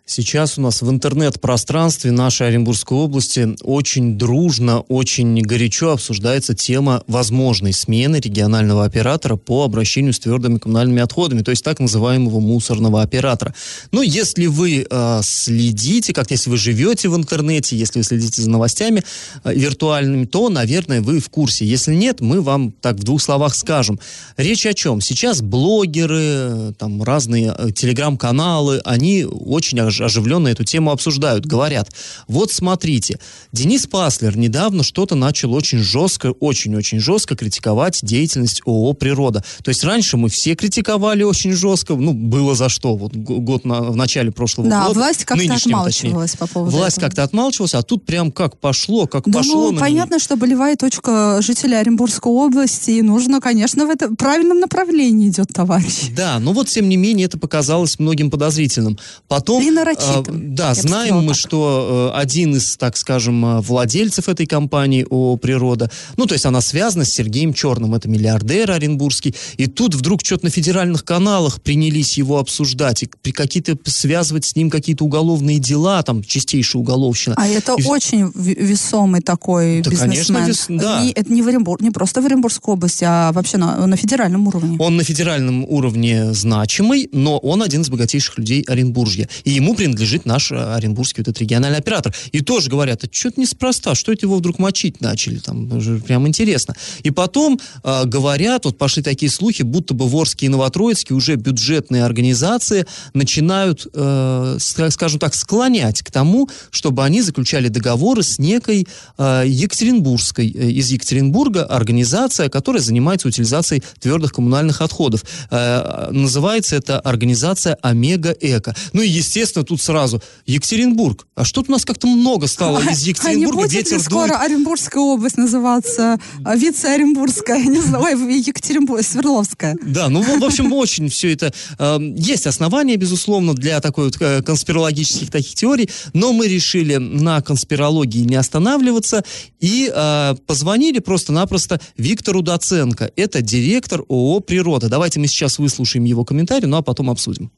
Сейчас 0.10 0.58
у 0.58 0.62
нас 0.62 0.82
в 0.82 0.90
интернет-пространстве 0.90 2.12
нашей 2.12 2.48
Оренбургской 2.48 2.98
области 2.98 3.58
очень 3.62 4.18
дружно, 4.18 4.80
очень 4.80 5.42
горячо 5.42 5.92
обсуждается 5.92 6.56
тема 6.56 7.04
возможной 7.08 7.74
смены 7.74 8.16
регионального 8.16 8.86
оператора 8.86 9.36
по 9.36 9.66
обращению 9.66 10.14
с 10.14 10.20
твердыми 10.20 10.60
коммунальными 10.60 11.02
отходами, 11.02 11.42
то 11.42 11.52
есть 11.52 11.62
так 11.62 11.82
называемого 11.82 12.40
мусорного 12.40 13.02
оператора. 13.02 13.54
Но 13.92 14.02
если 14.02 14.46
вы 14.46 14.88
э, 14.90 15.20
следите, 15.24 16.14
как 16.14 16.32
если 16.32 16.50
вы 16.50 16.56
живете 16.56 17.10
в 17.10 17.18
интернете, 17.18 17.76
если 17.76 18.00
вы 18.00 18.06
следите 18.06 18.42
за 18.42 18.50
новостями 18.50 19.04
э, 19.44 19.54
виртуальными, 19.54 20.24
то, 20.24 20.48
наверное, 20.48 21.02
вы 21.02 21.20
в 21.20 21.28
курсе. 21.30 21.66
Если 21.66 21.94
нет, 21.94 22.22
мы 22.22 22.42
вам 22.42 22.72
так 22.72 22.96
в 22.96 23.04
двух 23.04 23.22
словах 23.22 23.54
скажем. 23.56 24.00
Речь 24.38 24.66
о 24.66 24.74
чем? 24.74 25.02
Сейчас 25.02 25.42
блогеры, 25.42 26.74
там 26.80 27.04
разные 27.04 27.54
э, 27.58 27.72
телеграм-каналы, 27.72 28.80
они 28.86 29.26
очень 29.26 29.82
оживленно 30.06 30.48
эту 30.48 30.64
тему 30.64 30.92
обсуждают, 30.92 31.46
говорят, 31.46 31.90
вот 32.28 32.52
смотрите, 32.52 33.20
Денис 33.52 33.88
Паслер 33.88 34.38
недавно 34.38 34.84
что-то 34.84 35.16
начал 35.16 35.54
очень 35.54 35.80
жестко, 35.80 36.32
очень-очень 36.40 37.00
жестко 37.00 37.36
критиковать 37.36 38.00
деятельность 38.04 38.62
ООО 38.66 38.94
«Природа». 38.94 39.44
То 39.64 39.70
есть 39.70 39.84
раньше 39.84 40.18
мы 40.18 40.30
все 40.30 40.56
критиковали 40.56 41.24
очень 41.24 41.54
жестко, 41.54 41.96
ну, 41.96 42.14
было 42.14 42.56
за 42.56 42.70
что, 42.70 42.96
вот 42.96 43.16
год 43.16 43.66
на, 43.66 43.82
в 43.82 43.96
начале 43.96 44.32
прошлого 44.32 44.70
да, 44.70 44.84
года. 44.84 44.94
Да, 44.94 45.00
власть 45.00 45.26
как-то 45.26 45.54
отмалчивалась 45.54 46.32
точнее. 46.32 46.48
по 46.48 46.48
поводу 46.48 46.78
Власть 46.78 47.00
как-то 47.00 47.24
отмалчивалась, 47.24 47.74
а 47.76 47.82
тут 47.84 48.06
прям 48.06 48.32
как 48.32 48.58
пошло, 48.60 49.08
как 49.08 49.26
да, 49.26 49.40
пошло. 49.40 49.72
Ну, 49.72 49.80
понятно, 49.80 50.20
что 50.20 50.36
болевая 50.36 50.76
точка 50.76 51.42
жителей 51.42 51.76
Оренбургской 51.76 52.32
области, 52.32 52.92
и 52.92 53.02
нужно, 53.02 53.42
конечно, 53.42 53.86
в 53.86 53.90
этом 53.90 54.16
правильном 54.16 54.60
направлении 54.60 55.30
идет 55.30 55.50
товарищ. 55.54 56.10
Да, 56.16 56.40
но 56.40 56.54
вот, 56.54 56.68
тем 56.68 56.90
не 56.90 56.98
менее, 56.98 57.26
это 57.26 57.38
показалось 57.38 58.00
многим 58.00 58.30
подозрительным. 58.30 58.98
Потом... 59.28 59.62
И 59.62 59.70
нарочитым. 59.88 60.36
А, 60.36 60.56
да, 60.56 60.74
знаем 60.74 61.18
мы, 61.18 61.30
так. 61.30 61.38
что 61.38 62.12
э, 62.14 62.20
один 62.20 62.56
из, 62.56 62.78
так 62.78 62.98
скажем, 62.98 63.46
э, 63.46 63.62
владельцев 63.62 64.30
этой 64.30 64.46
компании 64.46 65.06
ООО 65.10 65.38
«Природа», 65.38 65.90
ну, 66.18 66.26
то 66.26 66.34
есть 66.34 66.46
она 66.46 66.62
связана 66.62 67.06
с 67.06 67.10
Сергеем 67.10 67.54
Черным, 67.54 67.96
это 67.96 68.10
миллиардер 68.10 68.72
оренбургский, 68.72 69.36
и 69.58 69.68
тут 69.68 69.96
вдруг 69.96 70.22
что-то 70.24 70.46
на 70.46 70.52
федеральных 70.52 71.04
каналах 71.06 71.62
принялись 71.62 72.18
его 72.18 72.40
обсуждать, 72.40 73.04
и 73.04 73.32
какие-то 73.32 73.78
связывать 73.86 74.46
с 74.46 74.56
ним 74.56 74.70
какие-то 74.70 75.06
уголовные 75.06 75.60
дела, 75.60 76.02
там, 76.04 76.24
чистейшая 76.24 76.82
уголовщина. 76.82 77.36
А 77.38 77.48
это 77.48 77.76
и... 77.78 77.84
очень 77.84 78.32
весомый 78.36 79.22
такой 79.22 79.82
да, 79.82 79.90
бизнесмен. 79.90 80.36
Конечно, 80.36 80.74
вес... 80.74 80.82
да. 80.82 81.04
Не, 81.04 81.12
это 81.12 81.32
не, 81.32 81.42
в 81.42 81.48
Оренбург, 81.48 81.82
не 81.82 81.92
просто 81.92 82.22
в 82.22 82.26
Оренбургской 82.26 82.74
области, 82.74 83.06
а 83.08 83.32
вообще 83.32 83.58
на, 83.58 83.86
на 83.86 83.96
федеральном 83.96 84.48
уровне. 84.48 84.78
Он 84.80 84.98
на 84.98 85.04
федеральном 85.04 85.64
уровне 85.64 86.34
значимый, 86.34 87.10
но 87.12 87.38
он 87.38 87.64
один 87.64 87.82
из 87.82 87.90
богатейших 87.90 88.38
людей 88.38 88.64
Оренбуржья. 88.68 89.30
И 89.44 89.52
ему 89.52 89.76
принадлежит 89.78 90.26
наш 90.26 90.52
э, 90.52 90.56
оренбургский 90.56 91.22
вот 91.22 91.30
этот 91.30 91.42
региональный 91.42 91.78
оператор. 91.78 92.14
И 92.32 92.42
тоже 92.42 92.70
говорят, 92.70 93.04
а 93.04 93.08
что-то 93.10 93.40
неспроста, 93.40 93.96
что 93.96 94.12
это 94.12 94.26
его 94.26 94.38
вдруг 94.38 94.60
мочить 94.60 95.00
начали, 95.02 95.38
там 95.38 95.70
прям 96.02 96.28
интересно. 96.28 96.76
И 97.04 97.12
потом 97.12 97.60
э, 97.84 98.06
говорят, 98.06 98.66
вот 98.66 98.78
пошли 98.78 99.04
такие 99.04 99.32
слухи, 99.32 99.62
будто 99.62 99.94
бы 99.94 100.08
Ворские 100.08 100.48
и 100.48 100.50
Новотроицкие 100.50 101.16
уже 101.16 101.36
бюджетные 101.36 102.04
организации 102.04 102.86
начинают, 103.14 103.88
э, 103.94 104.58
скажем 104.60 105.20
так, 105.20 105.36
склонять 105.36 106.02
к 106.02 106.12
тому, 106.12 106.50
чтобы 106.72 107.04
они 107.04 107.22
заключали 107.22 107.68
договоры 107.68 108.24
с 108.24 108.40
некой 108.40 108.88
э, 109.18 109.44
Екатеринбургской, 109.46 110.52
э, 110.52 110.70
из 110.72 110.90
Екатеринбурга 110.90 111.66
организация, 111.66 112.50
которая 112.50 112.82
занимается 112.82 113.28
утилизацией 113.28 113.84
твердых 114.00 114.34
коммунальных 114.34 114.82
отходов. 114.82 115.24
Э, 115.52 116.10
называется 116.12 116.76
это 116.76 117.00
организация 117.00 117.78
Омега 117.84 118.36
Эко. 118.42 118.76
Ну 118.94 119.02
и, 119.02 119.08
естественно, 119.08 119.67
тут 119.68 119.82
сразу 119.82 120.22
Екатеринбург. 120.46 121.28
А 121.36 121.46
что-то 121.46 121.70
у 121.70 121.74
нас 121.74 121.86
как-то 121.86 122.08
много 122.08 122.48
стало 122.48 122.80
из 122.80 123.02
Екатеринбурга. 123.08 123.60
А 123.60 123.64
не 123.64 123.68
будет 123.68 123.92
ли 123.92 124.00
скоро 124.00 124.38
Оренбургская 124.38 125.04
область 125.04 125.38
называться 125.38 126.20
а, 126.44 126.56
вице-Оренбургская, 126.56 127.64
не 127.66 127.82
знаю, 127.82 128.04
ой, 128.04 128.40
Екатеринбург, 128.40 129.04
Свердловская. 129.04 129.76
Да, 129.82 130.10
ну, 130.10 130.22
в 130.22 130.44
общем, 130.44 130.72
очень 130.74 131.10
все 131.10 131.34
это... 131.34 131.54
Э, 131.80 132.00
есть 132.16 132.48
основания, 132.48 132.96
безусловно, 132.96 133.54
для 133.54 133.80
такой 133.82 134.06
вот 134.06 134.18
э, 134.20 134.42
конспирологических 134.42 135.30
таких 135.30 135.56
теорий, 135.56 135.90
но 136.14 136.34
мы 136.34 136.48
решили 136.48 136.96
на 136.96 137.42
конспирологии 137.42 138.24
не 138.24 138.36
останавливаться 138.36 139.24
и 139.60 139.92
э, 139.94 140.36
позвонили 140.46 141.00
просто-напросто 141.00 141.80
Виктору 141.98 142.42
Доценко. 142.42 143.12
Это 143.16 143.42
директор 143.42 144.02
ООО 144.08 144.40
«Природа». 144.40 144.90
Давайте 144.90 145.20
мы 145.20 145.28
сейчас 145.28 145.60
выслушаем 145.60 146.06
его 146.06 146.24
комментарий, 146.26 146.68
ну 146.68 146.78
а 146.78 146.82
потом 146.82 147.10
обсудим. 147.10 147.52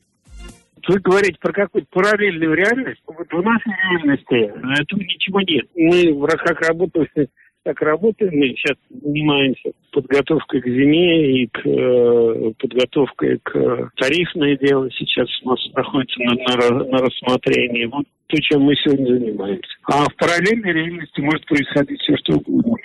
Вы 0.89 1.00
говорите 1.01 1.38
про 1.39 1.53
какую-то 1.53 1.88
параллельную 1.91 2.55
реальность. 2.55 3.00
Вот 3.05 3.27
в 3.31 3.43
нашей 3.43 3.72
реальности 3.72 4.81
этого 4.81 5.00
ничего 5.00 5.39
нет. 5.41 5.67
Мы 5.75 6.27
как 6.38 6.62
работали, 6.62 7.29
так 7.62 7.79
работаем. 7.81 8.31
Мы 8.34 8.48
сейчас 8.55 8.75
занимаемся 8.89 9.72
подготовкой 9.91 10.62
к 10.62 10.65
зиме 10.65 11.43
и 11.43 11.48
к 11.48 11.60
э, 11.63 12.53
подготовкой 12.58 13.38
к 13.43 13.91
тарифное 13.98 14.58
дело. 14.58 14.89
Сейчас 14.89 15.27
у 15.43 15.50
нас 15.50 15.60
находится 15.75 16.19
на, 16.22 16.34
на, 16.34 16.84
на 16.86 16.98
рассмотрении. 16.98 17.86
Вот 17.86 18.08
то, 18.25 18.38
чем 18.41 18.62
мы 18.63 18.74
сегодня 18.77 19.13
занимаемся. 19.13 19.69
А 19.84 20.05
в 20.05 20.15
параллельной 20.15 20.74
реальности 20.74 21.19
может 21.19 21.46
происходить 21.46 22.01
все, 22.01 22.17
что 22.17 22.38
угодно. 22.38 22.77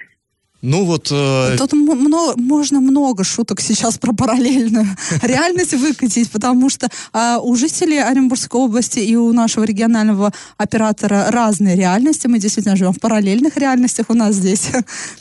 Ну 0.65 0.87
вот... 0.87 1.09
Э... 1.11 1.57
Тут 1.59 1.75
много, 1.75 2.41
можно 2.41 2.81
много 2.81 3.23
шуток 3.23 3.61
сейчас 3.61 3.99
про 3.99 4.15
параллельную 4.15 4.87
реальность 5.23 5.75
выкатить, 5.75 6.31
потому 6.31 6.71
что 6.71 6.89
э, 7.13 7.37
у 7.43 7.55
жителей 7.55 7.99
Оренбургской 7.99 8.59
области 8.59 8.99
и 8.99 9.15
у 9.15 9.31
нашего 9.35 9.65
регионального 9.65 10.33
оператора 10.57 11.27
разные 11.29 11.77
реальности. 11.77 12.29
Мы 12.29 12.39
действительно 12.39 12.77
живем 12.77 12.95
в 12.95 12.99
параллельных 12.99 13.59
реальностях 13.59 14.07
у 14.09 14.15
нас 14.15 14.37
здесь. 14.37 14.69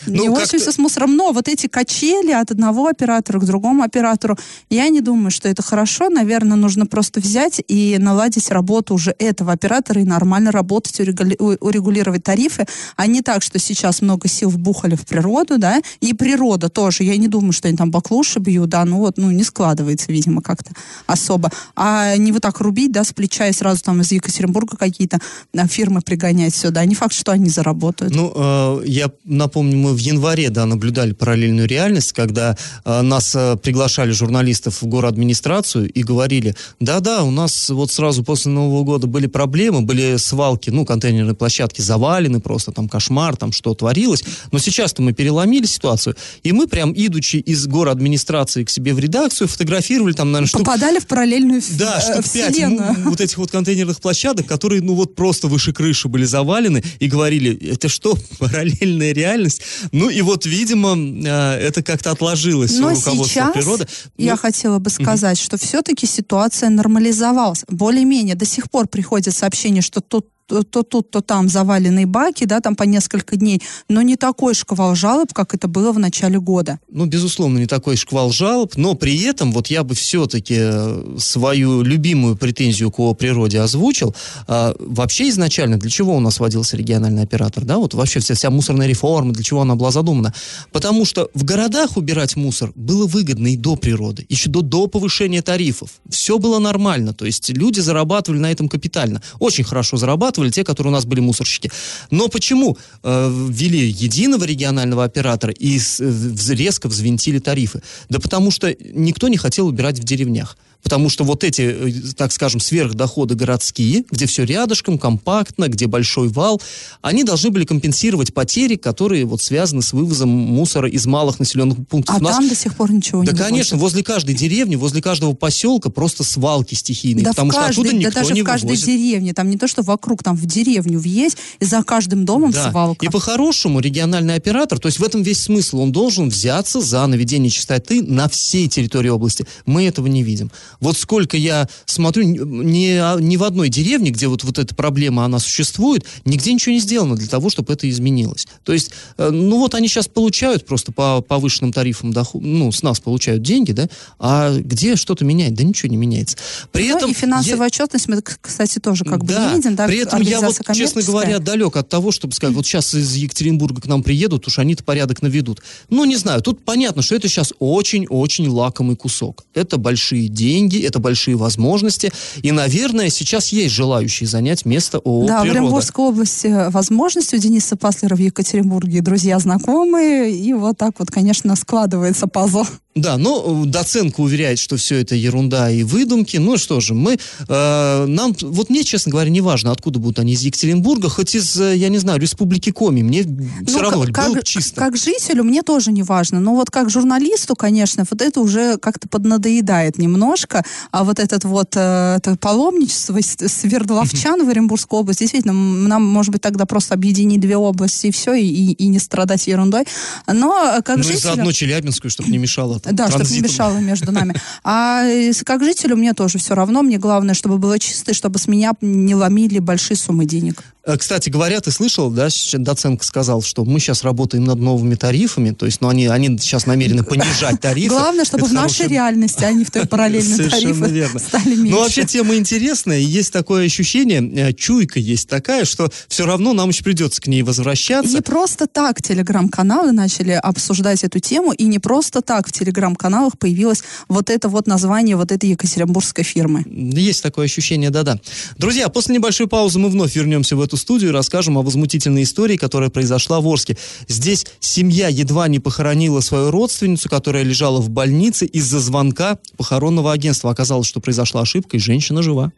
Ну, 0.06 0.22
не 0.22 0.30
очень 0.30 0.60
все 0.60 0.72
с 0.72 0.78
мусором. 0.78 1.16
Но 1.16 1.32
вот 1.32 1.48
эти 1.48 1.68
качели 1.68 2.32
от 2.32 2.52
одного 2.52 2.88
оператора 2.88 3.40
к 3.40 3.46
другому 3.46 3.84
оператору, 3.84 4.38
я 4.70 4.90
не 4.90 5.02
думаю, 5.02 5.32
что 5.32 5.50
это 5.50 5.62
хорошо. 5.62 6.10
Наверное, 6.10 6.58
нужно 6.58 6.86
просто 6.86 7.20
взять 7.20 7.62
и 7.68 7.98
наладить 8.00 8.52
работу 8.52 8.94
уже 8.94 9.16
этого 9.18 9.52
оператора 9.52 10.02
и 10.02 10.04
нормально 10.04 10.52
работать, 10.52 11.00
урегулировать 11.00 12.24
тарифы, 12.24 12.66
а 12.96 13.08
не 13.08 13.22
так, 13.22 13.42
что 13.44 13.60
сейчас 13.60 14.02
много 14.02 14.28
сил 14.28 14.50
вбухали 14.50 14.96
в 14.96 15.06
природу, 15.06 15.33
природу, 15.34 15.58
да, 15.58 15.82
и 16.02 16.14
природа 16.14 16.70
тоже. 16.70 17.04
Я 17.04 17.18
не 17.18 17.28
думаю, 17.28 17.52
что 17.54 17.68
они 17.68 17.78
там 17.78 17.92
баклуши 17.92 18.40
бьют, 18.40 18.70
да, 18.70 18.86
ну 18.86 18.98
вот, 18.98 19.18
ну 19.18 19.32
не 19.32 19.44
складывается, 19.44 20.12
видимо, 20.12 20.42
как-то 20.42 20.72
особо. 21.08 21.52
А 21.76 22.16
не 22.18 22.32
вот 22.32 22.42
так 22.42 22.60
рубить, 22.60 22.92
да, 22.92 23.04
с 23.04 23.14
плеча 23.14 23.48
и 23.48 23.54
сразу 23.54 23.84
там 23.84 24.02
из 24.02 24.12
Екатеринбурга 24.12 24.78
какие-то 24.78 25.20
а, 25.58 25.68
фирмы 25.68 26.02
пригонять 26.02 26.56
сюда. 26.56 26.86
Не 26.86 26.96
факт, 26.96 27.14
что 27.14 27.32
они 27.32 27.50
заработают. 27.50 28.14
Ну, 28.16 28.32
э, 28.36 28.84
я 28.86 29.10
напомню, 29.26 29.78
мы 29.78 29.94
в 29.94 29.98
январе, 29.98 30.50
да, 30.50 30.66
наблюдали 30.66 31.14
параллельную 31.14 31.68
реальность, 31.68 32.14
когда 32.14 32.56
э, 32.86 33.02
нас 33.02 33.36
э, 33.36 33.58
приглашали 33.58 34.12
журналистов 34.12 34.82
в 34.82 34.86
город 34.86 35.14
администрацию 35.14 35.92
и 35.92 36.04
говорили, 36.04 36.56
да-да, 36.80 37.24
у 37.24 37.32
нас 37.32 37.70
вот 37.70 37.92
сразу 37.92 38.24
после 38.24 38.52
Нового 38.52 38.84
года 38.84 39.08
были 39.08 39.28
проблемы, 39.28 39.82
были 39.82 40.18
свалки, 40.18 40.70
ну, 40.70 40.86
контейнерные 40.86 41.36
площадки 41.36 41.82
завалены 41.82 42.40
просто, 42.40 42.72
там 42.72 42.90
кошмар, 42.90 43.36
там 43.36 43.52
что 43.52 43.74
творилось. 43.74 44.24
Но 44.52 44.60
сейчас-то 44.60 45.02
мы 45.02 45.13
переломили 45.14 45.66
ситуацию, 45.66 46.16
и 46.44 46.52
мы 46.52 46.68
прям, 46.68 46.94
идучи 46.96 47.38
из 47.38 47.68
город 47.68 47.94
администрации 47.94 48.64
к 48.64 48.70
себе 48.70 48.94
в 48.94 49.00
редакцию, 49.00 49.48
фотографировали 49.48 50.14
там, 50.14 50.32
наверное, 50.32 50.48
штук... 50.48 50.62
Попадали 50.62 51.00
в 51.00 51.08
параллельную 51.08 51.62
Да, 51.78 52.00
э, 52.00 52.02
штук 52.02 52.32
пять 52.32 52.54
вселенную. 52.54 52.96
ну, 52.98 53.10
вот 53.12 53.22
этих 53.22 53.38
вот 53.38 53.52
контейнерных 53.52 54.00
площадок, 54.00 54.48
которые, 54.48 54.82
ну, 54.82 54.96
вот 54.96 55.16
просто 55.16 55.48
выше 55.48 55.74
крыши 55.74 56.08
были 56.08 56.26
завалены, 56.26 56.84
и 57.00 57.08
говорили, 57.08 57.56
это 57.72 57.90
что, 57.90 58.18
параллельная 58.40 59.14
реальность? 59.14 59.62
Ну, 59.92 60.10
и 60.10 60.22
вот, 60.22 60.46
видимо, 60.46 60.96
э, 60.98 61.60
это 61.60 61.84
как-то 61.84 62.12
отложилось 62.12 62.78
у 62.78 62.82
Но 62.82 62.90
руководства 62.90 63.26
сейчас 63.26 63.54
природы. 63.54 63.88
я 64.18 64.32
Ну, 64.32 64.38
хотела 64.38 64.80
бы 64.80 64.90
сказать, 64.90 65.40
что 65.40 65.58
все-таки 65.58 66.06
ситуация 66.08 66.70
нормализовалась. 66.70 67.64
Более-менее 67.70 68.36
до 68.36 68.46
сих 68.46 68.70
пор 68.70 68.88
приходят 68.88 69.36
сообщения, 69.36 69.82
что 69.82 70.02
тут 70.02 70.28
то, 70.46 70.64
то 70.64 70.84
тут, 70.84 71.10
то 71.12 71.22
там 71.22 71.50
заваленные 71.50 72.06
баки, 72.06 72.46
да, 72.46 72.60
там 72.60 72.76
по 72.76 72.84
несколько 72.84 73.36
дней, 73.36 73.62
но 73.90 74.02
не 74.02 74.16
такой 74.16 74.54
шквал 74.54 74.96
жалоб, 74.96 75.34
как 75.34 75.54
это 75.54 75.68
было 75.68 75.92
в 75.92 76.00
начале 76.00 76.40
года. 76.40 76.80
Ну, 76.90 77.06
безусловно, 77.06 77.60
не 77.60 77.66
такой 77.66 77.96
шквал 77.96 78.32
жалоб, 78.32 78.76
но 78.76 78.96
при 78.96 79.24
этом 79.24 79.52
вот 79.52 79.68
я 79.68 79.84
бы 79.84 79.96
все-таки 79.96 80.56
э, 80.58 81.18
свою 81.18 81.82
любимую 81.82 82.36
претензию 82.36 82.92
к 82.92 83.14
природе 83.16 83.60
озвучил. 83.60 84.16
А, 84.48 84.76
вообще 84.80 85.30
изначально 85.30 85.78
для 85.78 85.90
чего 85.90 86.16
у 86.16 86.20
нас 86.20 86.40
вводился 86.40 86.78
региональный 86.78 87.24
оператор, 87.24 87.64
да, 87.64 87.78
вот 87.78 87.94
вообще 87.94 88.20
вся, 88.20 88.36
вся 88.36 88.50
мусорная 88.50 88.88
реформа, 88.88 89.34
для 89.34 89.44
чего 89.44 89.62
она 89.62 89.76
была 89.76 89.92
задумана? 89.92 90.34
Потому 90.72 91.06
что 91.06 91.30
в 91.34 91.44
городах 91.44 91.98
убирать 91.98 92.36
мусор 92.36 92.72
было 92.76 93.08
выгодно 93.08 93.48
и 93.48 93.58
до 93.58 93.76
природы, 93.76 94.26
еще 94.30 94.50
до, 94.50 94.62
до 94.62 94.88
повышения 94.88 95.42
тарифов. 95.42 95.90
Все 96.10 96.38
было 96.38 96.60
нормально, 96.60 97.14
то 97.14 97.26
есть 97.26 97.50
люди 97.50 97.80
зарабатывали 97.80 98.40
на 98.40 98.52
этом 98.52 98.70
капитально. 98.70 99.22
Очень 99.40 99.64
хорошо 99.64 99.98
зарабатывали 99.98 100.33
те, 100.52 100.64
которые 100.64 100.92
у 100.92 100.94
нас 100.94 101.06
были 101.06 101.20
мусорщики. 101.20 101.72
Но 102.12 102.28
почему 102.28 102.78
э, 103.04 103.48
ввели 103.50 103.88
единого 103.88 104.46
регионального 104.46 105.04
оператора 105.04 105.54
и 105.54 105.78
э, 105.78 106.54
резко 106.54 106.88
взвинтили 106.88 107.40
тарифы? 107.40 107.82
Да 108.10 108.20
потому 108.20 108.52
что 108.52 108.76
никто 108.80 109.28
не 109.28 109.38
хотел 109.38 109.68
убирать 109.68 110.00
в 110.00 110.04
деревнях. 110.04 110.58
Потому 110.84 111.10
что 111.10 111.24
вот 111.24 111.44
эти, 111.46 111.62
э, 111.62 112.14
так 112.18 112.32
скажем, 112.34 112.60
сверхдоходы 112.60 113.36
городские, 113.36 114.04
где 114.12 114.26
все 114.26 114.44
рядышком, 114.44 114.98
компактно, 115.00 115.70
где 115.70 115.88
большой 115.88 116.28
вал, 116.28 116.62
они 117.02 117.24
должны 117.24 117.52
были 117.52 117.64
компенсировать 117.64 118.34
потери, 118.34 118.76
которые 118.76 119.24
вот 119.26 119.42
связаны 119.42 119.82
с 119.82 119.94
вывозом 119.94 120.30
мусора 120.30 120.90
из 120.90 121.06
малых 121.06 121.40
населенных 121.40 121.88
пунктов. 121.88 122.16
А 122.16 122.20
У 122.20 122.22
нас- 122.22 122.36
там 122.36 122.50
до 122.50 122.56
сих 122.56 122.76
пор 122.76 122.92
ничего 122.92 123.24
да, 123.24 123.32
не 123.32 123.38
конечно, 123.38 123.78
вывозят. 123.78 123.94
возле 123.94 124.04
каждой 124.04 124.36
деревни, 124.36 124.76
возле 124.76 125.02
каждого 125.02 125.34
поселка 125.34 125.90
просто 125.90 126.24
свалки 126.26 126.76
стихийные, 126.76 127.24
Да, 127.24 127.30
потому 127.32 127.50
в 127.52 127.54
что 127.54 127.62
каждой, 127.62 127.80
оттуда 127.82 127.96
никто 127.96 128.14
да 128.14 128.22
даже 128.22 128.34
не 128.34 128.42
в 128.42 128.46
каждой 128.46 128.66
вывозит. 128.66 128.86
деревне, 128.86 129.34
там 129.34 129.50
не 129.50 129.58
то, 129.58 129.68
что 129.68 129.84
вокруг, 129.84 130.22
там 130.22 130.36
в 130.36 130.46
деревню 130.46 131.00
въесть, 131.00 131.38
и 131.60 131.66
за 131.66 131.82
каждым 131.84 132.26
домом 132.26 132.52
Да. 132.52 132.70
свалка. 132.72 133.06
И 133.06 133.10
по-хорошему 133.10 133.80
региональный 133.80 134.36
оператор, 134.36 134.80
то 134.80 134.88
есть 134.88 135.00
в 135.00 135.04
этом 135.04 135.24
весь 135.24 135.42
смысл, 135.44 135.80
он 135.80 135.92
должен 135.94 136.28
взяться 136.30 136.82
за 136.82 137.06
наведение 137.08 137.50
чистоты 137.50 138.02
на 138.04 138.28
всей 138.28 138.68
территории 138.68 139.10
области. 139.10 139.46
Мы 139.66 139.86
этого 139.86 140.08
не 140.08 140.24
видим. 140.24 140.52
Вот 140.80 140.98
сколько 140.98 141.38
я 141.38 141.68
смотрю, 141.86 142.24
ни, 142.24 143.22
ни 143.22 143.38
в 143.38 143.44
одной 143.44 143.70
деревне, 143.70 144.12
где 144.12 144.28
вот, 144.28 144.44
вот 144.44 144.58
эта 144.60 144.74
проблема, 144.76 145.26
она 145.26 145.40
существует, 145.40 146.06
нигде 146.26 146.54
ничего 146.54 146.74
не 146.74 146.80
сделано 146.80 147.16
для 147.16 147.28
того, 147.28 147.50
чтобы 147.50 147.74
это 147.74 147.90
изменилось. 147.90 148.48
То 148.64 148.74
есть, 148.74 148.92
э, 149.18 149.30
ну 149.30 149.60
вот 149.60 149.76
они 149.76 149.88
сейчас 149.88 150.08
получают 150.08 150.66
просто 150.66 150.92
по 150.92 151.22
повышенным 151.22 151.72
тарифам, 151.74 152.12
доход, 152.14 152.42
ну, 152.42 152.72
с 152.72 152.84
нас 152.84 153.00
получают 153.00 153.42
деньги, 153.42 153.72
да, 153.72 153.88
а 154.20 154.56
где 154.58 154.96
что-то 154.96 155.26
менять? 155.26 155.54
Да 155.54 155.64
ничего 155.64 155.90
не 155.90 155.98
меняется. 155.98 156.38
При 156.72 156.90
Ну, 156.90 156.98
этом 156.98 157.12
и 157.12 157.14
финансовая 157.14 157.60
я- 157.60 157.66
отчетность 157.68 158.08
мы, 158.08 158.22
кстати, 158.22 158.80
тоже 158.80 159.04
как 159.06 159.24
бы 159.24 159.34
да, 159.34 159.54
видим, 159.54 159.76
да, 159.76 159.88
при 159.88 159.98
этом 160.00 160.22
я 160.22 160.42
вот, 160.42 160.56
честно 160.76 161.02
говоря, 161.02 161.40
далек 161.40 161.76
от 161.76 161.90
того, 161.90 162.12
чтобы 162.12 162.34
сказать, 162.34 162.56
вот 162.56 162.66
сейчас 162.66 162.94
из 162.94 163.16
Екатеринбурга 163.16 163.82
к 163.82 163.86
нам 163.86 164.04
приедут, 164.04 164.48
уж 164.48 164.60
они-то 164.60 164.84
порядок 164.84 165.22
наведут. 165.22 165.62
Ну, 165.90 166.06
не 166.06 166.16
знаю, 166.16 166.42
тут 166.42 166.64
понятно, 166.64 167.02
что 167.02 167.16
это 167.16 167.28
сейчас 167.28 167.54
очень-очень 167.60 168.48
лакомый 168.48 168.96
кусок. 168.96 169.44
Это 169.54 169.78
большие 169.78 170.28
деньги, 170.28 170.63
это 170.70 171.00
большие 171.00 171.36
возможности, 171.36 172.12
и, 172.42 172.52
наверное, 172.52 173.10
сейчас 173.10 173.50
есть 173.50 173.74
желающие 173.74 174.28
занять 174.28 174.66
место 174.66 175.00
ООО 175.00 175.28
Да, 175.28 175.40
в 175.40 175.42
«Природа». 175.44 175.60
Оренбургской 175.62 176.06
области 176.06 176.70
возможности 176.72 177.36
у 177.36 177.40
Дениса 177.40 177.76
Паслера 177.76 178.16
в 178.16 178.20
Екатеринбурге 178.20 179.02
друзья 179.02 179.40
знакомые, 179.40 180.32
и 180.36 180.54
вот 180.54 180.78
так 180.78 180.94
вот, 181.00 181.10
конечно, 181.12 181.56
складывается 181.56 182.28
пазл. 182.28 182.64
Да, 182.96 183.18
но 183.18 183.64
э, 183.66 183.68
доценка 183.70 184.22
уверяет, 184.22 184.60
что 184.60 184.78
все 184.78 184.98
это 184.98 185.16
ерунда 185.16 185.72
и 185.72 185.82
выдумки. 185.82 186.38
Ну 186.38 186.58
что 186.58 186.80
же, 186.80 186.94
мы, 186.94 187.18
э, 187.48 188.06
нам, 188.06 188.36
вот 188.40 188.70
мне, 188.70 188.84
честно 188.84 189.12
говоря, 189.12 189.32
не 189.32 189.42
важно, 189.42 189.72
откуда 189.72 189.98
будут 189.98 190.20
они, 190.20 190.34
из 190.34 190.42
Екатеринбурга, 190.44 191.10
хоть 191.10 191.34
из, 191.34 191.60
э, 191.60 191.76
я 191.76 191.90
не 191.90 191.98
знаю, 191.98 192.20
Республики 192.20 192.72
Коми, 192.72 193.02
мне 193.02 193.24
все 193.24 193.78
Ну, 193.78 193.80
равно, 193.82 194.06
как, 194.14 194.28
было 194.28 194.36
бы 194.36 194.44
чисто. 194.44 194.76
как 194.80 194.96
жителю 194.96 195.44
мне 195.44 195.64
тоже 195.64 195.92
не 195.92 196.04
важно, 196.04 196.40
но 196.40 196.54
вот 196.54 196.70
как 196.70 196.92
журналисту, 196.92 197.56
конечно, 197.56 198.06
вот 198.08 198.22
это 198.22 198.40
уже 198.42 198.78
как-то 198.78 199.08
поднадоедает 199.08 199.98
немножко, 199.98 200.53
а 200.92 201.04
вот 201.04 201.20
этот 201.20 201.44
вот 201.46 201.76
э, 201.76 202.16
это 202.18 202.36
паломничество 202.38 203.20
Свердловчан 203.22 204.46
в 204.46 204.50
Оренбургской 204.50 205.00
области, 205.00 205.24
действительно, 205.24 205.54
нам, 205.54 206.04
может 206.04 206.32
быть, 206.32 206.42
тогда 206.42 206.66
просто 206.66 206.94
объединить 206.94 207.40
две 207.40 207.58
области 207.58 208.08
и 208.08 208.12
все, 208.12 208.34
и, 208.34 208.48
и 208.48 208.88
не 208.88 209.00
страдать 209.00 209.48
ерундой, 209.48 209.86
но 210.28 210.78
э, 210.78 210.82
как 210.82 210.98
Ну 210.98 211.04
и 211.04 211.06
жителю... 211.06 211.22
заодно 211.22 211.52
Челябинскую, 211.52 212.12
чтобы 212.12 212.30
не 212.30 212.38
мешало. 212.38 212.80
там, 212.80 212.96
Да, 212.96 213.10
чтобы 213.10 213.30
не 213.30 213.42
мешало 213.42 213.78
между 213.78 214.12
нами. 214.12 214.36
А 214.64 215.04
э, 215.06 215.32
как 215.46 215.64
жителю 215.64 215.96
мне 215.98 216.14
тоже 216.14 216.38
все 216.38 216.56
равно. 216.56 216.82
Мне 216.82 216.98
главное, 216.98 217.34
чтобы 217.34 217.58
было 217.58 217.80
чисто, 217.80 218.12
и 218.12 218.14
чтобы 218.14 218.40
с 218.40 218.48
меня 218.48 218.74
не 218.82 219.16
ломили 219.16 219.60
большие 219.60 219.98
суммы 219.98 220.26
денег. 220.26 220.64
Э, 220.86 220.98
Кстати 220.98 221.30
говоря, 221.30 221.62
ты 221.62 221.72
слышал, 221.72 222.10
да, 222.10 222.28
доценка 222.54 223.06
сказал, 223.06 223.42
что 223.42 223.64
мы 223.64 223.80
сейчас 223.80 224.04
работаем 224.04 224.44
над 224.44 224.60
новыми 224.60 224.96
тарифами, 224.96 225.52
то 225.52 225.66
есть, 225.66 225.80
ну, 225.82 225.88
они, 225.88 226.08
они 226.08 226.38
сейчас 226.38 226.66
намерены 226.66 227.04
понижать 227.04 227.62
тарифы. 227.62 227.90
Главное, 227.90 228.26
чтобы 228.26 228.46
Это 228.46 228.52
в 228.52 228.54
нашей 228.54 228.88
реальности, 228.88 229.44
а 229.44 229.52
не 229.52 229.64
в 229.64 229.72
той 229.72 229.88
параллельной 229.88 230.43
Совершенно 230.50 230.86
верно. 230.86 231.20
стали 231.20 231.56
меньше. 231.56 231.72
Ну, 231.72 231.80
вообще 231.80 232.06
тема 232.06 232.36
интересная, 232.36 233.00
есть 233.00 233.32
такое 233.32 233.66
ощущение, 233.66 234.22
э, 234.22 234.54
чуйка 234.54 235.00
есть 235.00 235.28
такая, 235.28 235.66
что 235.66 235.92
все 236.08 236.26
равно 236.26 236.54
нам 236.54 236.70
еще 236.70 236.84
придется 236.84 237.22
к 237.22 237.28
ней 237.28 237.44
возвращаться. 237.44 238.14
не 238.14 238.22
просто 238.22 238.68
так 238.68 239.02
телеграм-каналы 239.02 239.92
начали 239.92 240.32
обсуждать 240.32 241.04
эту 241.04 241.20
тему, 241.20 241.52
и 241.52 241.66
не 241.66 241.80
просто 241.80 242.22
так 242.22 242.48
в 242.48 242.52
телеграм-каналах 242.52 243.38
появилось 243.38 243.84
вот 244.08 244.30
это 244.30 244.50
вот 244.50 244.68
название 244.68 245.16
вот 245.16 245.32
этой 245.32 245.50
екатеринбургской 245.50 246.24
фирмы. 246.24 246.64
Есть 246.68 247.24
такое 247.24 247.46
ощущение, 247.46 247.90
да-да. 247.90 248.20
Друзья, 248.58 248.90
после 248.90 249.16
небольшой 249.16 249.48
паузы 249.48 249.80
мы 249.80 249.90
вновь 249.90 250.16
вернемся 250.16 250.56
в 250.56 250.62
эту 250.62 250.78
студию 250.78 251.10
и 251.10 251.14
расскажем 251.14 251.58
о 251.58 251.62
возмутительной 251.62 252.24
истории, 252.24 252.58
которая 252.58 252.90
произошла 252.90 253.42
в 253.42 253.48
Орске. 253.48 253.78
Здесь 254.08 254.46
семья 254.60 255.08
едва 255.08 255.48
не 255.48 255.60
похоронила 255.60 256.22
свою 256.22 256.52
родственницу, 256.52 257.10
которая 257.10 257.44
лежала 257.44 257.80
в 257.80 257.90
больнице 257.90 258.46
из-за 258.46 258.80
звонка 258.80 259.38
похоронного 259.58 260.12
агентства. 260.24 260.52
Оказалось, 260.52 260.88
что 260.88 261.00
произошла 261.00 261.42
ошибка, 261.42 261.78
и 261.78 261.80
женщина 261.80 262.22
жива. 262.22 262.52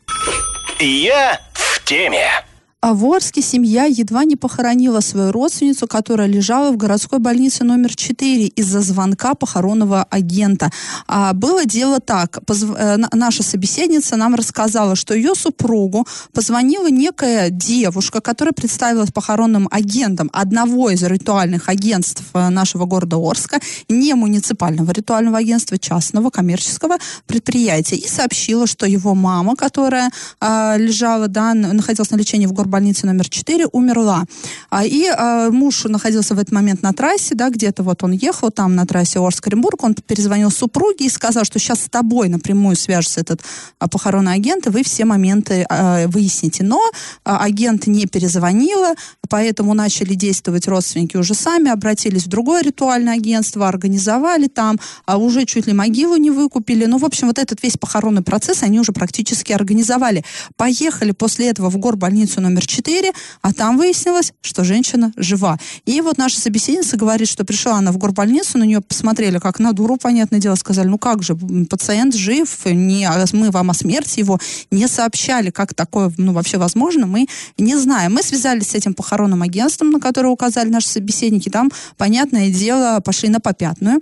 Я 0.80 1.42
в 1.54 1.84
теме. 1.84 2.28
А 2.86 2.94
в 2.94 3.04
Орске 3.04 3.42
семья 3.42 3.86
едва 3.86 4.26
не 4.26 4.36
похоронила 4.36 5.00
свою 5.00 5.32
родственницу, 5.32 5.88
которая 5.88 6.28
лежала 6.28 6.72
в 6.72 6.78
городской 6.78 7.18
больнице 7.18 7.64
номер 7.64 7.96
4 7.96 8.46
из-за 8.46 8.82
звонка 8.82 9.34
похоронного 9.34 10.04
агента. 10.12 10.70
А 11.08 11.34
было 11.34 11.66
дело 11.66 12.00
так. 12.00 12.38
позв- 12.46 12.76
э, 12.78 12.98
на- 12.98 13.10
наша 13.12 13.42
собеседница 13.42 14.18
нам 14.18 14.36
рассказала, 14.36 14.96
что 14.96 15.16
ее 15.16 15.34
супругу 15.34 16.06
позвонила 16.32 16.88
некая 16.92 17.50
девушка, 17.50 18.22
которая 18.22 18.54
представилась 18.54 19.12
похоронным 19.12 19.68
агентом 19.72 20.30
одного 20.32 20.92
из 20.92 21.02
ритуальных 21.02 21.70
агентств 21.70 22.24
э, 22.36 22.50
нашего 22.50 22.86
города 22.86 23.18
Орска, 23.18 23.62
не 23.90 24.14
муниципального 24.14 24.92
ритуального 24.92 25.40
агентства, 25.40 25.80
частного 25.80 26.30
коммерческого 26.30 26.98
предприятия, 27.26 27.96
и 27.96 28.08
сообщила, 28.08 28.68
что 28.68 28.86
его 28.86 29.16
мама, 29.16 29.56
которая 29.56 30.12
а, 30.40 30.78
лежала, 30.78 31.28
да, 31.28 31.56
находилась 31.56 32.12
на 32.12 32.18
лечении 32.18 32.46
в 32.46 32.54
горбольнице, 32.54 32.75
горбольнице 32.76 33.06
номер 33.08 33.30
4, 33.30 33.68
умерла. 33.68 34.26
А, 34.70 34.86
и 34.86 35.06
а, 35.08 35.50
муж 35.50 35.86
находился 35.86 36.36
в 36.36 36.40
этот 36.40 36.52
момент 36.52 36.82
на 36.84 36.92
трассе, 36.92 37.36
да, 37.36 37.50
где-то 37.50 37.84
вот 37.84 38.04
он 38.04 38.12
ехал 38.12 38.52
там 38.52 38.76
на 38.76 38.86
трассе 38.86 39.20
Орск-Оренбург, 39.20 39.84
он 39.84 39.94
перезвонил 39.94 40.52
супруге 40.52 41.06
и 41.06 41.10
сказал, 41.10 41.46
что 41.46 41.60
сейчас 41.60 41.80
с 41.80 41.90
тобой 41.90 42.28
напрямую 42.28 42.76
свяжется 42.76 43.22
этот 43.22 43.42
а, 43.80 43.88
похоронный 43.88 44.34
агент, 44.34 44.68
и 44.68 44.70
вы 44.70 44.84
все 44.84 45.06
моменты 45.06 45.66
а, 45.70 46.08
выясните. 46.08 46.64
Но 46.64 46.82
агент 47.24 47.88
не 47.88 48.08
перезвонила, 48.08 48.94
поэтому 49.30 49.74
начали 49.74 50.14
действовать 50.16 50.68
родственники 50.68 51.18
уже 51.18 51.34
сами, 51.34 51.72
обратились 51.72 52.26
в 52.26 52.28
другое 52.28 52.62
ритуальное 52.62 53.14
агентство, 53.14 53.68
организовали 53.68 54.48
там, 54.48 54.80
а 55.06 55.18
уже 55.18 55.46
чуть 55.46 55.68
ли 55.68 55.74
могилу 55.74 56.18
не 56.18 56.32
выкупили. 56.32 56.86
Ну, 56.86 56.98
в 56.98 57.06
общем, 57.06 57.28
вот 57.28 57.40
этот 57.40 57.64
весь 57.64 57.78
похоронный 57.78 58.22
процесс 58.22 58.64
они 58.64 58.80
уже 58.80 58.92
практически 58.92 59.54
организовали. 59.54 60.26
Поехали 60.58 61.12
после 61.12 61.50
этого 61.50 61.70
в 61.70 61.78
горбольницу 61.86 62.42
номер 62.42 62.55
4, 62.62 63.12
а 63.42 63.54
там 63.54 63.78
выяснилось, 63.78 64.34
что 64.42 64.64
женщина 64.64 65.12
жива. 65.18 65.58
И 65.86 66.02
вот 66.02 66.18
наша 66.18 66.40
собеседница 66.40 66.98
говорит, 66.98 67.28
что 67.28 67.46
пришла 67.46 67.78
она 67.78 67.92
в 67.92 67.98
горбольницу, 67.98 68.58
на 68.58 68.64
нее 68.64 68.82
посмотрели 68.82 69.40
как 69.40 69.60
на 69.60 69.74
дуру, 69.74 69.98
понятное 69.98 70.40
дело, 70.40 70.56
сказали, 70.56 70.88
ну 70.88 70.98
как 70.98 71.24
же, 71.24 71.36
пациент 71.70 72.16
жив, 72.16 72.50
не, 72.66 73.10
мы 73.34 73.52
вам 73.52 73.72
о 73.72 73.74
смерти 73.74 74.20
его 74.20 74.40
не 74.72 74.88
сообщали, 74.88 75.50
как 75.50 75.74
такое 75.74 76.12
ну, 76.18 76.34
вообще 76.34 76.58
возможно, 76.58 77.06
мы 77.06 77.28
не 77.58 77.76
знаем. 77.76 78.14
Мы 78.14 78.24
связались 78.24 78.70
с 78.70 78.76
этим 78.76 78.94
похоронным 78.94 79.42
агентством, 79.42 79.92
на 79.92 80.00
которое 80.00 80.30
указали 80.30 80.70
наши 80.70 80.88
собеседники, 80.88 81.50
там, 81.50 81.72
понятное 81.98 82.50
дело, 82.50 83.00
пошли 83.04 83.30
на 83.30 83.40
попятную 83.40 83.86
а 83.96 84.00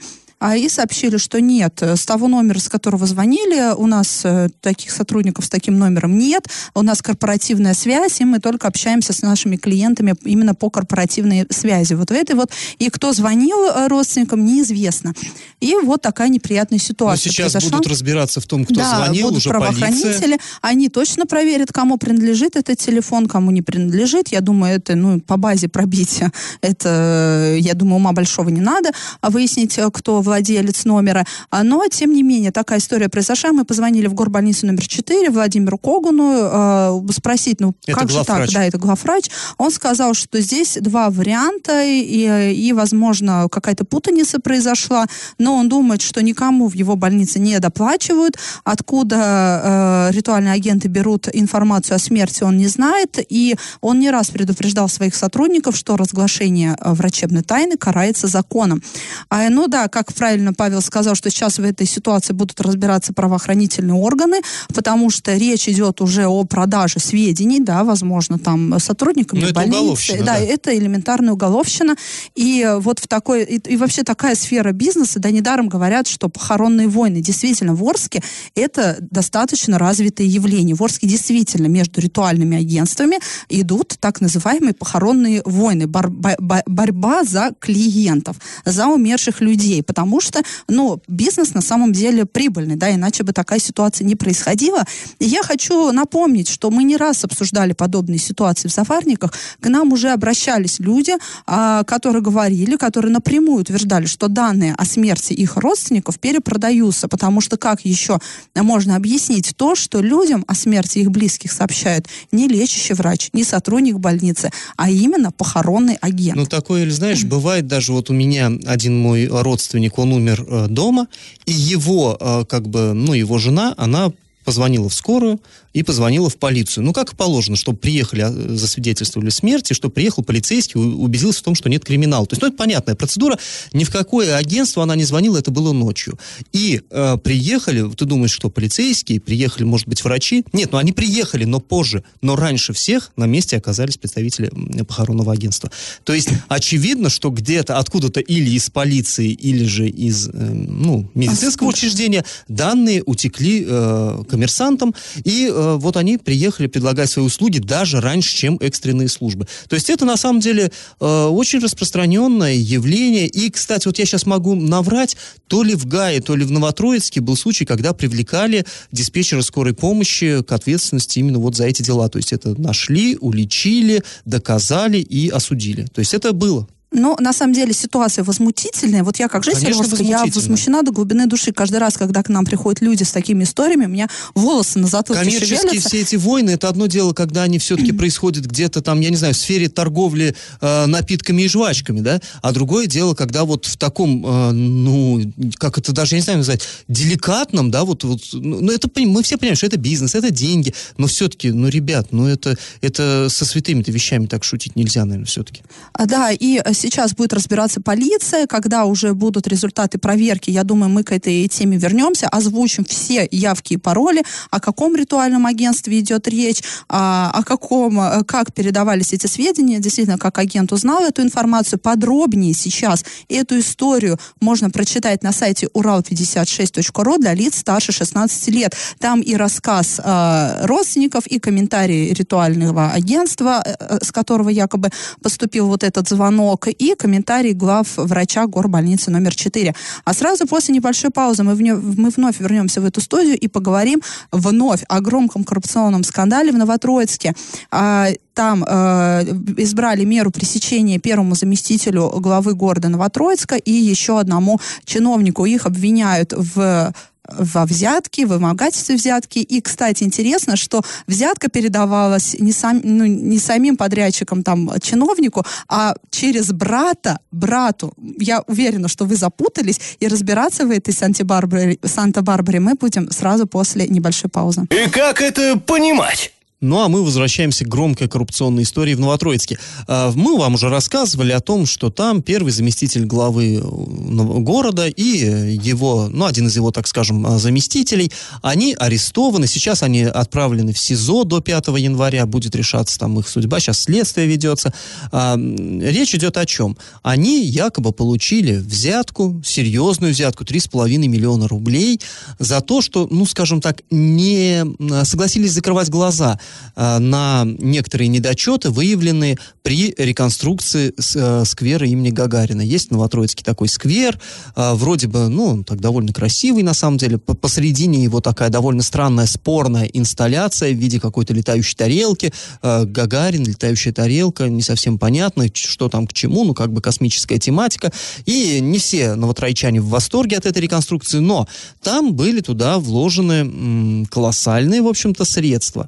и 0.52 0.68
сообщили, 0.68 1.18
что 1.18 1.40
нет, 1.40 1.82
с 1.82 2.06
того 2.06 2.28
номера, 2.28 2.60
с 2.60 2.68
которого 2.68 3.06
звонили, 3.06 3.74
у 3.76 3.88
нас 3.88 4.22
э, 4.26 4.50
таких 4.60 4.92
сотрудников 4.92 5.46
с 5.46 5.50
таким 5.50 5.80
номером 5.80 6.18
нет, 6.18 6.48
у 6.74 6.82
нас 6.82 7.02
корпоративная 7.02 7.74
связь, 7.74 8.20
и 8.20 8.26
мы 8.26 8.40
только 8.40 8.68
общаемся 8.68 9.14
с 9.14 9.22
нашими 9.22 9.56
клиентами 9.56 10.16
именно 10.24 10.54
по 10.54 10.70
корпоративной 10.70 11.46
связи. 11.50 11.94
Вот 11.94 12.10
в 12.10 12.14
этой 12.14 12.36
вот, 12.36 12.52
и 12.78 12.90
кто 12.90 13.14
звонил 13.14 13.58
э, 13.68 13.88
родственникам, 13.88 14.44
неизвестно. 14.44 15.14
И 15.62 15.76
вот 15.82 16.02
такая 16.02 16.28
неприятная 16.28 16.80
ситуация 16.80 17.30
Но 17.30 17.32
сейчас 17.32 17.54
произошла. 17.54 17.78
будут 17.78 17.92
разбираться 17.92 18.42
в 18.42 18.46
том, 18.46 18.66
кто 18.66 18.76
да, 18.76 18.98
звонил, 18.98 19.28
будут 19.28 19.38
уже 19.38 19.50
правоохранители, 19.50 20.12
полиция. 20.12 20.40
они 20.62 20.90
точно 20.90 21.26
проверят, 21.26 21.72
кому 21.72 21.98
принадлежит 21.98 22.58
этот 22.58 22.78
телефон, 22.80 23.28
кому 23.28 23.52
не 23.52 23.62
принадлежит. 23.62 24.28
Я 24.28 24.42
думаю, 24.42 24.76
это 24.76 24.96
ну, 24.96 25.22
по 25.22 25.38
базе 25.38 25.70
пробития, 25.70 26.34
это, 26.60 27.56
я 27.58 27.76
думаю, 27.76 27.96
ума 27.96 28.12
большого 28.12 28.50
не 28.50 28.62
надо, 28.62 28.92
а 29.22 29.30
выяснить, 29.30 29.80
кто 29.94 30.22
владелец 30.34 30.86
номера. 30.86 31.26
А, 31.52 31.64
Но, 31.64 31.86
тем 31.88 32.14
не 32.14 32.24
менее, 32.24 32.52
такая 32.52 32.80
история 32.80 33.08
произошла. 33.08 33.52
Мы 33.52 33.66
позвонили 33.66 34.08
в 34.08 34.16
горбольницу 34.16 34.66
номер 34.66 34.88
4 34.88 35.30
Владимиру 35.30 35.78
Когану 35.78 37.10
э, 37.10 37.14
спросить, 37.14 37.60
ну, 37.60 37.76
Это 37.86 38.00
как 38.00 38.10
же 38.10 38.18
так? 38.18 38.28
главврач. 38.28 38.54
Да, 38.54 38.64
это 38.66 38.78
главврач. 38.78 39.30
Он 39.58 39.72
сказал, 39.72 40.14
что 40.16 40.42
здесь 40.42 40.78
два 40.82 41.10
варианта, 41.10 41.84
и, 41.84 42.54
и 42.54 42.74
возможно, 42.74 43.48
какая-то 43.52 43.86
путаница 43.86 44.40
произошла, 44.40 45.06
но 45.38 45.56
он 45.56 45.70
думает, 45.70 46.02
что 46.02 46.24
никому 46.24 46.68
в 46.68 46.74
его 46.74 46.96
больнице 46.96 47.40
не 47.40 47.60
доплачивают. 47.60 48.38
Откуда 48.64 50.10
э, 50.10 50.16
ритуальные 50.16 50.54
агенты 50.54 50.88
берут 50.88 51.28
информацию 51.32 51.96
о 51.96 52.00
смерти, 52.00 52.44
он 52.44 52.58
не 52.58 52.68
знает, 52.68 53.20
и 53.30 53.56
он 53.82 54.00
не 54.00 54.10
раз 54.10 54.30
предупреждал 54.30 54.90
своих 54.90 55.16
сотрудников, 55.16 55.76
что 55.78 55.96
разглашение 55.96 56.76
врачебной 56.82 57.44
тайны 57.44 57.78
карается 57.78 58.28
законом. 58.28 58.82
А, 59.30 59.50
ну 59.50 59.68
да, 59.68 59.88
как 59.88 60.12
правильно 60.16 60.54
Павел 60.54 60.82
сказал, 60.82 61.16
что 61.16 61.30
сейчас 61.30 61.60
в 61.60 61.64
этой 61.64 61.86
ситуации 61.88 62.34
будут 62.34 62.60
разбираться 62.62 63.14
правоохранительные 63.14 63.96
органы, 63.96 64.38
потому 64.74 65.10
что 65.10 65.36
речь 65.36 65.68
идет 65.70 66.02
уже 66.02 66.26
о 66.28 66.44
продаже 66.44 67.00
сведений, 67.00 67.60
да, 67.60 67.84
возможно, 67.84 68.38
там 68.40 68.80
сотрудниками 68.80 69.40
Ну, 69.42 69.46
это 69.46 69.54
больницы. 69.56 69.80
уголовщина, 69.80 70.18
да, 70.20 70.34
да. 70.34 70.40
это 70.40 70.78
элементарная 70.78 71.34
уголовщина. 71.34 71.96
И 72.36 72.62
э, 72.62 72.80
вот 72.80 73.00
в 73.00 73.08
такой, 73.08 73.44
и, 73.44 73.58
и 73.74 73.78
вообще 73.78 74.04
такая 74.04 74.36
сфера 74.36 74.72
бизнеса, 74.72 75.20
да, 75.20 75.32
недаром 75.32 75.70
говорят, 75.70 76.08
что 76.08 76.30
похоронные 76.30 76.88
войны 76.88 77.22
действительно 77.22 77.76
в 77.76 77.84
Орске 77.84 78.22
это 78.56 78.98
достаточно 79.00 79.80
развитое 79.80 80.28
явление. 80.28 80.76
В 80.76 80.84
Орске 80.84 81.08
действительно 81.08 81.68
между 81.68 82.02
ритуальными 82.02 82.58
агентствами 82.58 83.18
идут 83.50 83.96
так 84.00 84.20
называемые 84.22 84.74
похоронные 84.74 85.42
войны, 85.46 85.88
ба- 85.88 86.04
ба- 86.10 86.64
борьба 86.66 87.24
за 87.24 87.52
клиентов, 87.60 88.38
за 88.66 88.88
умерших 88.88 89.40
людей, 89.42 89.82
потому 89.84 90.03
что, 90.22 90.42
ну, 90.68 91.02
бизнес 91.08 91.54
на 91.54 91.62
самом 91.62 91.94
деле 91.94 92.26
прибыльный, 92.26 92.76
да, 92.76 92.94
иначе 92.94 93.24
бы 93.24 93.34
такая 93.34 93.60
ситуация 93.60 94.06
не 94.06 94.16
происходила. 94.16 94.84
И 95.20 95.26
я 95.26 95.44
хочу 95.44 95.92
напомнить, 95.92 96.48
что 96.48 96.72
мы 96.72 96.84
не 96.84 96.98
раз 96.98 97.24
обсуждали 97.24 97.74
подобные 97.74 98.20
ситуации 98.20 98.68
в 98.68 98.72
Сафарниках, 98.72 99.34
к 99.60 99.68
нам 99.70 99.94
уже 99.94 100.10
обращались 100.10 100.80
люди, 100.80 101.14
а, 101.46 101.84
которые 101.84 102.22
говорили, 102.22 102.76
которые 102.76 103.12
напрямую 103.12 103.62
утверждали, 103.62 104.06
что 104.06 104.28
данные 104.28 104.76
о 104.78 104.86
смерти 104.86 105.34
их 105.34 105.58
родственников 105.58 106.20
перепродаются, 106.20 107.08
потому 107.08 107.42
что 107.42 107.58
как 107.58 107.86
еще 107.86 108.20
можно 108.56 108.96
объяснить 108.96 109.54
то, 109.56 109.76
что 109.76 110.02
людям 110.02 110.44
о 110.48 110.56
смерти 110.56 111.00
их 111.00 111.12
близких 111.12 111.52
сообщают 111.52 112.08
не 112.32 112.48
лечащий 112.48 112.94
врач, 112.94 113.30
не 113.34 113.44
сотрудник 113.44 113.98
больницы, 114.00 114.52
а 114.78 114.90
именно 114.90 115.32
похоронный 115.32 115.98
агент. 116.02 116.38
Ну, 116.38 116.46
такое, 116.46 116.90
знаешь, 116.92 117.24
бывает 117.24 117.68
даже 117.68 117.94
вот 117.94 118.10
у 118.10 118.14
меня 118.14 118.52
один 118.66 119.00
мой 119.00 119.28
родственник, 119.28 119.93
он 120.00 120.14
умер 120.14 120.46
э, 120.48 120.68
дома, 120.68 121.08
и 121.46 121.52
его, 121.52 122.18
э, 122.20 122.46
как 122.46 122.68
бы, 122.68 122.94
ну, 122.94 123.14
его 123.14 123.38
жена, 123.38 123.74
она 123.78 124.12
позвонила 124.44 124.90
в 124.90 124.94
скорую 124.94 125.40
и 125.74 125.84
позвонила 125.84 126.30
в 126.30 126.38
полицию. 126.38 126.84
Ну, 126.84 126.94
как 126.94 127.14
и 127.14 127.16
положено, 127.16 127.58
чтобы 127.58 127.80
приехали, 127.80 128.22
а, 128.22 128.32
засвидетельствовали 128.32 129.30
смерти, 129.30 129.74
чтобы 129.74 129.94
приехал 129.94 130.24
полицейский, 130.24 130.80
убедился 130.80 131.40
в 131.40 131.44
том, 131.44 131.56
что 131.56 131.70
нет 131.70 131.84
криминала. 131.84 132.26
То 132.26 132.34
есть, 132.34 132.42
ну, 132.42 132.48
это 132.48 132.58
понятная 132.58 132.96
процедура. 132.96 133.38
Ни 133.74 133.84
в 133.84 133.90
какое 133.90 134.36
агентство 134.36 134.84
она 134.84 134.96
не 134.96 135.04
звонила, 135.04 135.38
это 135.38 135.52
было 135.52 135.74
ночью. 135.74 136.18
И 136.52 136.82
э, 136.90 137.18
приехали, 137.18 137.90
ты 137.96 138.06
думаешь, 138.06 138.32
что 138.32 138.50
полицейские, 138.50 139.20
приехали, 139.20 139.64
может 139.64 139.88
быть, 139.88 140.04
врачи? 140.04 140.46
Нет, 140.54 140.72
ну, 140.72 140.78
они 140.78 140.92
приехали, 140.92 141.46
но 141.46 141.60
позже. 141.60 142.04
Но 142.22 142.36
раньше 142.36 142.74
всех 142.74 143.12
на 143.16 143.26
месте 143.26 143.58
оказались 143.58 143.98
представители 143.98 144.52
похоронного 144.84 145.34
агентства. 145.34 145.72
То 146.04 146.14
есть, 146.14 146.30
очевидно, 146.50 147.10
что 147.10 147.30
где-то, 147.30 147.80
откуда-то 147.80 148.20
или 148.20 148.52
из 148.52 148.70
полиции, 148.70 149.30
или 149.32 149.66
же 149.66 149.90
из, 149.90 150.28
э, 150.28 150.32
ну, 150.34 151.10
медицинского 151.16 151.70
Откуда? 151.70 151.78
учреждения 151.78 152.26
данные 152.48 153.02
утекли 153.06 153.66
э, 153.68 154.24
коммерсантам, 154.30 154.94
и 155.24 155.50
э, 155.64 155.78
вот 155.78 155.98
они 155.98 156.18
приехали 156.18 156.68
предлагать 156.68 157.10
свои 157.10 157.26
услуги 157.26 157.60
даже 157.60 158.02
раньше, 158.02 158.36
чем 158.36 158.58
экстренные 158.62 159.08
службы. 159.08 159.48
То 159.68 159.76
есть 159.76 159.90
это 159.90 160.06
на 160.06 160.18
самом 160.18 160.40
деле 160.40 160.72
э, 161.00 161.26
очень 161.26 161.60
распространенное 161.60 162.56
явление. 162.56 163.28
И, 163.28 163.50
кстати, 163.50 163.88
вот 163.88 164.00
я 164.00 164.06
сейчас 164.06 164.26
могу 164.26 164.56
наврать, 164.56 165.18
то 165.48 165.64
ли 165.64 165.76
в 165.76 165.86
Гае, 165.86 166.22
то 166.22 166.36
ли 166.36 166.46
в 166.46 166.52
Новотроицке 166.52 167.22
был 167.22 167.36
случай, 167.36 167.66
когда 167.66 167.94
привлекали 167.94 168.66
диспетчера 168.92 169.42
скорой 169.42 169.74
помощи 169.74 170.44
к 170.44 170.52
ответственности 170.52 171.20
именно 171.20 171.40
вот 171.40 171.56
за 171.56 171.66
эти 171.66 171.82
дела. 171.82 172.10
То 172.10 172.18
есть 172.18 172.34
это 172.34 172.60
нашли, 172.60 173.18
уличили, 173.20 174.04
доказали 174.26 174.98
и 174.98 175.30
осудили. 175.30 175.86
То 175.86 176.00
есть 176.00 176.14
это 176.14 176.34
было. 176.34 176.68
Ну, 176.94 177.16
на 177.20 177.34
самом 177.34 177.54
деле 177.54 177.74
ситуация 177.74 178.24
возмутительная. 178.24 179.04
Вот 179.04 179.18
я 179.20 179.28
как 179.28 179.44
житель 179.44 179.62
Конечно, 179.62 179.84
Орска, 179.84 180.04
я 180.04 180.26
возмущена 180.26 180.84
до 180.84 180.92
глубины 180.92 181.26
души. 181.26 181.52
Каждый 181.52 181.78
раз, 181.78 181.98
когда 181.98 182.22
к 182.22 182.30
нам 182.30 182.46
приходят 182.46 182.82
люди 182.82 183.04
с 183.04 183.12
такими 183.12 183.44
историями, 183.44 183.86
у 183.86 183.90
меня 183.90 184.08
волосы 184.36 184.80
на 184.80 184.88
затылке 184.88 185.22
Коммерческие 185.22 185.60
шевелятся. 185.60 185.90
все 185.90 186.02
эти 186.02 186.16
войны, 186.16 186.52
это 186.52 186.70
одно 186.70 186.86
дело, 186.86 187.14
когда 187.14 187.44
они 187.44 187.58
все-таки 187.58 187.92
происходят 188.04 188.46
где-то 188.46 188.82
там, 188.82 189.00
я 189.00 189.10
не 189.10 189.16
знаю, 189.16 189.34
в 189.34 189.38
сфере 189.38 189.70
торговли 189.70 190.36
э, 190.62 190.86
напитками 190.86 191.42
и 191.42 191.48
жвачками, 191.48 192.02
да, 192.02 192.22
а 192.42 192.52
другое 192.52 192.86
дело, 192.86 193.16
когда 193.16 193.44
вот 193.44 193.66
в 193.66 193.78
таком, 193.78 194.26
э, 194.26 194.52
ну, 194.52 195.22
как 195.58 195.78
это 195.78 195.94
даже, 195.94 196.16
я 196.16 196.20
не 196.20 196.24
знаю 196.24 196.40
назвать, 196.40 196.62
деликатном, 196.88 197.72
да, 197.72 197.86
вот, 197.86 198.04
вот 198.04 198.22
ну, 198.34 198.62
ну, 198.62 198.72
это, 198.72 198.90
мы 198.96 199.24
все 199.24 199.38
понимаем, 199.38 199.56
что 199.56 199.66
это 199.66 199.78
бизнес, 199.78 200.14
это 200.16 200.30
деньги, 200.30 200.74
но 200.98 201.08
все-таки, 201.08 201.52
ну, 201.52 201.68
ребят, 201.70 202.08
ну, 202.12 202.28
это, 202.28 202.58
это 202.82 203.28
со 203.30 203.46
святыми-то 203.46 203.92
вещами 203.92 204.28
так 204.28 204.44
шутить 204.44 204.76
нельзя, 204.76 205.06
наверное, 205.06 205.26
все-таки. 205.26 205.64
А, 205.94 206.06
Да, 206.06 206.32
и 206.32 206.62
э, 206.64 206.74
сейчас 206.84 207.14
будет 207.14 207.34
разбираться 207.34 207.82
полиция, 207.82 208.46
когда 208.46 208.86
уже 208.86 209.14
будут 209.14 209.48
результаты 209.48 209.98
проверки, 209.98 210.52
я 210.52 210.64
думаю, 210.64 210.90
мы 210.90 211.04
к 211.04 211.12
этой 211.14 211.48
теме 211.48 211.78
вернемся, 211.78 212.28
озвучим 212.28 212.84
все 212.84 213.28
явки 213.32 213.74
и 213.74 213.78
пароли, 213.78 214.24
о 214.52 214.60
каком 214.60 214.96
ритуальном 214.96 215.46
агентстве 215.46 216.00
идет 216.00 216.28
речь, 216.28 216.62
а, 216.90 217.32
о 217.34 217.44
каком, 217.44 218.00
э, 218.00 218.24
как 218.26 218.54
передавались 218.54 219.14
эти 219.14 219.28
сведения, 219.28 219.80
действительно, 219.80 220.18
как 220.18 220.38
агент 220.40 220.74
узнал 220.74 221.04
эту 221.04 221.22
информацию, 221.22 221.80
подробнее 221.80 222.54
сейчас 222.54 223.06
эту 223.30 223.60
историю 223.60 224.20
можно 224.42 224.70
прочитать 224.70 225.24
на 225.24 225.32
сайте 225.32 225.68
урал56.ру 225.74 227.18
для 227.18 227.34
лиц 227.34 227.60
старше 227.60 227.92
16 227.92 228.48
лет. 228.50 228.76
Там 229.00 229.22
и 229.22 229.36
рассказ 229.36 230.02
э, 230.04 230.66
родственников, 230.66 231.28
и 231.28 231.40
комментарии 231.40 232.14
ритуального 232.14 232.92
агентства, 232.92 233.64
э, 233.66 233.76
э, 233.80 234.00
с 234.04 234.12
которого 234.12 234.50
якобы 234.50 234.90
поступил 235.22 235.68
вот 235.68 235.84
этот 235.84 236.10
звонок, 236.10 236.68
и 236.74 236.96
комментарий 236.96 237.54
глав 237.54 237.88
врача 237.98 238.48
горбольницы 238.48 239.12
номер 239.12 239.36
4. 239.36 239.74
А 240.04 240.14
сразу 240.14 240.48
после 240.48 240.76
небольшой 240.76 241.12
паузы 241.12 241.44
мы, 241.44 241.56
вне, 241.56 241.76
мы 241.76 242.10
вновь 242.10 242.40
вернемся 242.40 242.82
в 242.82 242.86
эту 242.86 243.02
студию 243.02 243.38
и 243.38 243.48
поговорим 243.48 244.02
вновь 244.32 244.84
о 244.90 245.00
громком 245.00 245.44
коррупционном 245.44 246.04
скандале 246.04 246.52
в 246.52 246.58
Новотроицке. 246.58 247.34
А, 247.72 248.08
там 248.34 248.64
э, 248.68 249.24
избрали 249.58 250.04
меру 250.06 250.32
пресечения 250.32 251.00
первому 251.00 251.36
заместителю 251.36 252.10
главы 252.20 252.56
города 252.56 252.90
Новотроицка 252.90 253.56
и 253.56 253.72
еще 253.72 254.20
одному 254.20 254.60
чиновнику. 254.86 255.46
Их 255.46 255.66
обвиняют 255.66 256.34
в 256.36 256.94
во 257.28 257.66
взятке, 257.66 258.26
в 258.26 258.30
вымогательстве 258.30 258.96
взятки. 258.96 259.40
И, 259.40 259.62
кстати, 259.62 260.04
интересно, 260.04 260.56
что 260.56 260.82
взятка 261.08 261.50
передавалась 261.50 262.36
не, 262.40 262.52
сам, 262.52 262.82
ну, 262.84 263.06
не 263.06 263.40
самим 263.40 263.78
подрядчикам, 263.78 264.44
там, 264.44 264.70
чиновнику, 264.82 265.46
а 265.68 265.96
через 266.10 266.52
брата, 266.52 267.20
брату. 267.32 267.94
Я 268.20 268.42
уверена, 268.48 268.88
что 268.88 269.06
вы 269.06 269.16
запутались, 269.16 269.80
и 270.00 270.08
разбираться 270.08 270.66
в 270.66 270.72
этой 270.72 270.94
Санта-Барбаре 270.94 272.60
мы 272.60 272.76
будем 272.76 273.12
сразу 273.12 273.48
после 273.48 273.88
небольшой 273.88 274.30
паузы. 274.30 274.66
И 274.70 274.90
как 274.90 275.22
это 275.22 275.58
понимать? 275.58 276.34
Ну 276.64 276.80
а 276.80 276.88
мы 276.88 277.04
возвращаемся 277.04 277.66
к 277.66 277.68
громкой 277.68 278.08
коррупционной 278.08 278.64
истории 278.64 278.94
в 278.94 279.00
Новотроицке. 279.02 279.60
А, 279.86 280.14
мы 280.16 280.38
вам 280.38 280.54
уже 280.54 280.70
рассказывали 280.70 281.34
о 281.34 281.42
том, 281.42 281.66
что 281.66 281.90
там 281.90 282.22
первый 282.22 282.54
заместитель 282.54 283.04
главы 283.04 283.56
э, 283.56 283.62
города 283.62 284.88
и 284.88 285.58
его, 285.62 286.08
ну 286.10 286.24
один 286.24 286.48
из 286.48 286.56
его, 286.56 286.72
так 286.72 286.88
скажем, 286.88 287.28
а, 287.28 287.38
заместителей, 287.38 288.14
они 288.42 288.78
арестованы. 288.80 289.46
Сейчас 289.46 289.84
они 289.84 290.04
отправлены 290.04 290.72
в 290.72 290.80
СИЗО 290.80 291.26
до 291.26 291.42
5 291.42 291.68
января. 291.80 292.26
Будет 292.26 292.56
решаться 292.56 292.98
там 292.98 293.20
их 293.20 293.28
судьба. 293.28 293.60
Сейчас 293.60 293.82
следствие 293.82 294.28
ведется. 294.28 294.74
А, 295.12 295.36
речь 295.38 296.16
идет 296.16 296.38
о 296.38 296.46
чем? 296.46 296.78
Они 297.02 297.44
якобы 297.44 297.92
получили 297.92 298.54
взятку, 298.54 299.42
серьезную 299.46 300.14
взятку, 300.14 300.46
3,5 300.46 300.88
миллиона 301.10 301.50
рублей 301.50 302.00
за 302.40 302.62
то, 302.62 302.80
что, 302.80 303.06
ну 303.12 303.26
скажем 303.26 303.60
так, 303.60 303.82
не 303.92 304.64
согласились 305.04 305.52
закрывать 305.52 305.90
глаза 305.90 306.40
Э, 306.53 306.53
на 306.76 307.46
некоторые 307.46 308.08
недочеты, 308.08 308.70
выявленные 308.70 309.38
при 309.62 309.94
реконструкции 309.98 310.94
э, 310.98 311.46
сквера 311.46 311.88
имени 311.88 312.10
Гагарина. 312.10 312.62
Есть 312.62 312.90
в 312.90 312.92
Новотроицке 312.92 313.44
такой 313.44 313.70
сквер, 313.70 314.20
э, 314.56 314.74
вроде 314.74 315.08
бы, 315.08 315.30
ну, 315.30 315.64
так 315.64 315.80
довольно 315.80 316.12
красивый 316.14 316.64
на 316.64 316.74
самом 316.74 316.98
деле. 316.98 317.18
Посередине 317.18 318.04
его 318.04 318.20
такая 318.20 318.50
довольно 318.50 318.84
странная 318.84 319.26
спорная 319.28 319.86
инсталляция 319.86 320.74
в 320.74 320.78
виде 320.78 321.00
какой-то 321.00 321.34
летающей 321.34 321.76
тарелки. 321.76 322.34
Гагарин, 322.62 323.46
летающая 323.46 323.94
тарелка, 323.94 324.50
не 324.50 324.62
совсем 324.62 324.98
понятно, 324.98 325.48
что 325.54 325.90
там 325.90 326.08
к 326.08 326.14
чему, 326.14 326.44
ну, 326.44 326.54
как 326.54 326.74
бы 326.74 326.82
космическая 326.82 327.40
тематика. 327.40 327.92
И 328.26 328.60
не 328.60 328.80
все 328.80 329.16
новотройчане 329.16 329.80
в 329.82 329.88
восторге 329.88 330.38
от 330.38 330.46
этой 330.46 330.60
реконструкции, 330.60 331.20
но 331.20 331.48
там 331.82 332.14
были 332.14 332.42
туда 332.42 332.80
вложены 332.80 334.06
колоссальные, 334.08 334.82
в 334.82 334.88
общем-то, 334.88 335.26
средства. 335.26 335.88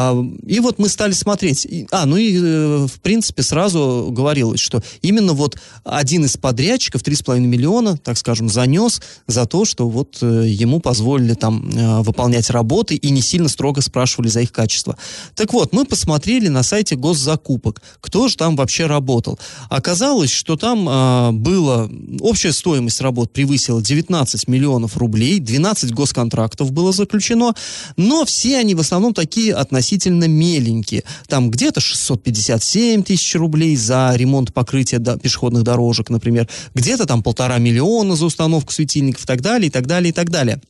А, 0.00 0.26
и 0.46 0.60
вот 0.60 0.78
мы 0.78 0.88
стали 0.88 1.12
смотреть. 1.12 1.66
А, 1.90 2.06
ну 2.06 2.16
и, 2.16 2.38
э, 2.38 2.86
в 2.86 3.00
принципе, 3.00 3.42
сразу 3.42 4.08
говорилось, 4.10 4.60
что 4.60 4.82
именно 5.02 5.34
вот 5.34 5.58
один 5.84 6.24
из 6.24 6.38
подрядчиков, 6.38 7.02
3,5 7.02 7.40
миллиона, 7.40 7.98
так 7.98 8.16
скажем, 8.16 8.48
занес 8.48 9.02
за 9.26 9.44
то, 9.44 9.66
что 9.66 9.90
вот 9.90 10.18
э, 10.22 10.44
ему 10.46 10.80
позволили 10.80 11.34
там 11.34 11.70
э, 11.70 12.00
выполнять 12.00 12.48
работы 12.48 12.94
и 12.94 13.10
не 13.10 13.20
сильно 13.20 13.48
строго 13.48 13.82
спрашивали 13.82 14.28
за 14.28 14.40
их 14.40 14.52
качество. 14.52 14.96
Так 15.34 15.52
вот, 15.52 15.74
мы 15.74 15.84
посмотрели 15.84 16.48
на 16.48 16.62
сайте 16.62 16.96
госзакупок, 16.96 17.82
кто 18.00 18.28
же 18.28 18.36
там 18.36 18.56
вообще 18.56 18.86
работал. 18.86 19.38
Оказалось, 19.68 20.30
что 20.30 20.56
там 20.56 20.86
а, 20.88 21.32
было, 21.32 21.90
общая 22.20 22.52
стоимость 22.52 23.02
работ 23.02 23.32
превысила 23.34 23.82
19 23.82 24.48
миллионов 24.48 24.96
рублей, 24.96 25.40
12 25.40 25.92
госконтрактов 25.92 26.72
было 26.72 26.92
заключено, 26.92 27.54
но 27.98 28.24
все 28.24 28.56
они 28.56 28.74
в 28.74 28.80
основном 28.80 29.12
такие 29.12 29.52
относительно 29.52 29.89
относительно 29.90 30.28
меленькие. 30.28 31.02
Там 31.26 31.50
где-то 31.50 31.80
657 31.80 33.02
тысяч 33.02 33.34
рублей 33.34 33.76
за 33.76 34.12
ремонт 34.14 34.54
покрытия 34.54 34.98
до, 34.98 35.18
пешеходных 35.18 35.64
дорожек, 35.64 36.10
например. 36.10 36.48
Где-то 36.74 37.06
там 37.06 37.22
полтора 37.22 37.58
миллиона 37.58 38.14
за 38.14 38.26
установку 38.26 38.72
светильников 38.72 39.24
и 39.24 39.26
так 39.26 39.40
далее, 39.40 39.66
и 39.66 39.70
так 39.70 39.86
далее, 39.86 40.10
и 40.10 40.12
так 40.12 40.30
далее. 40.30 40.60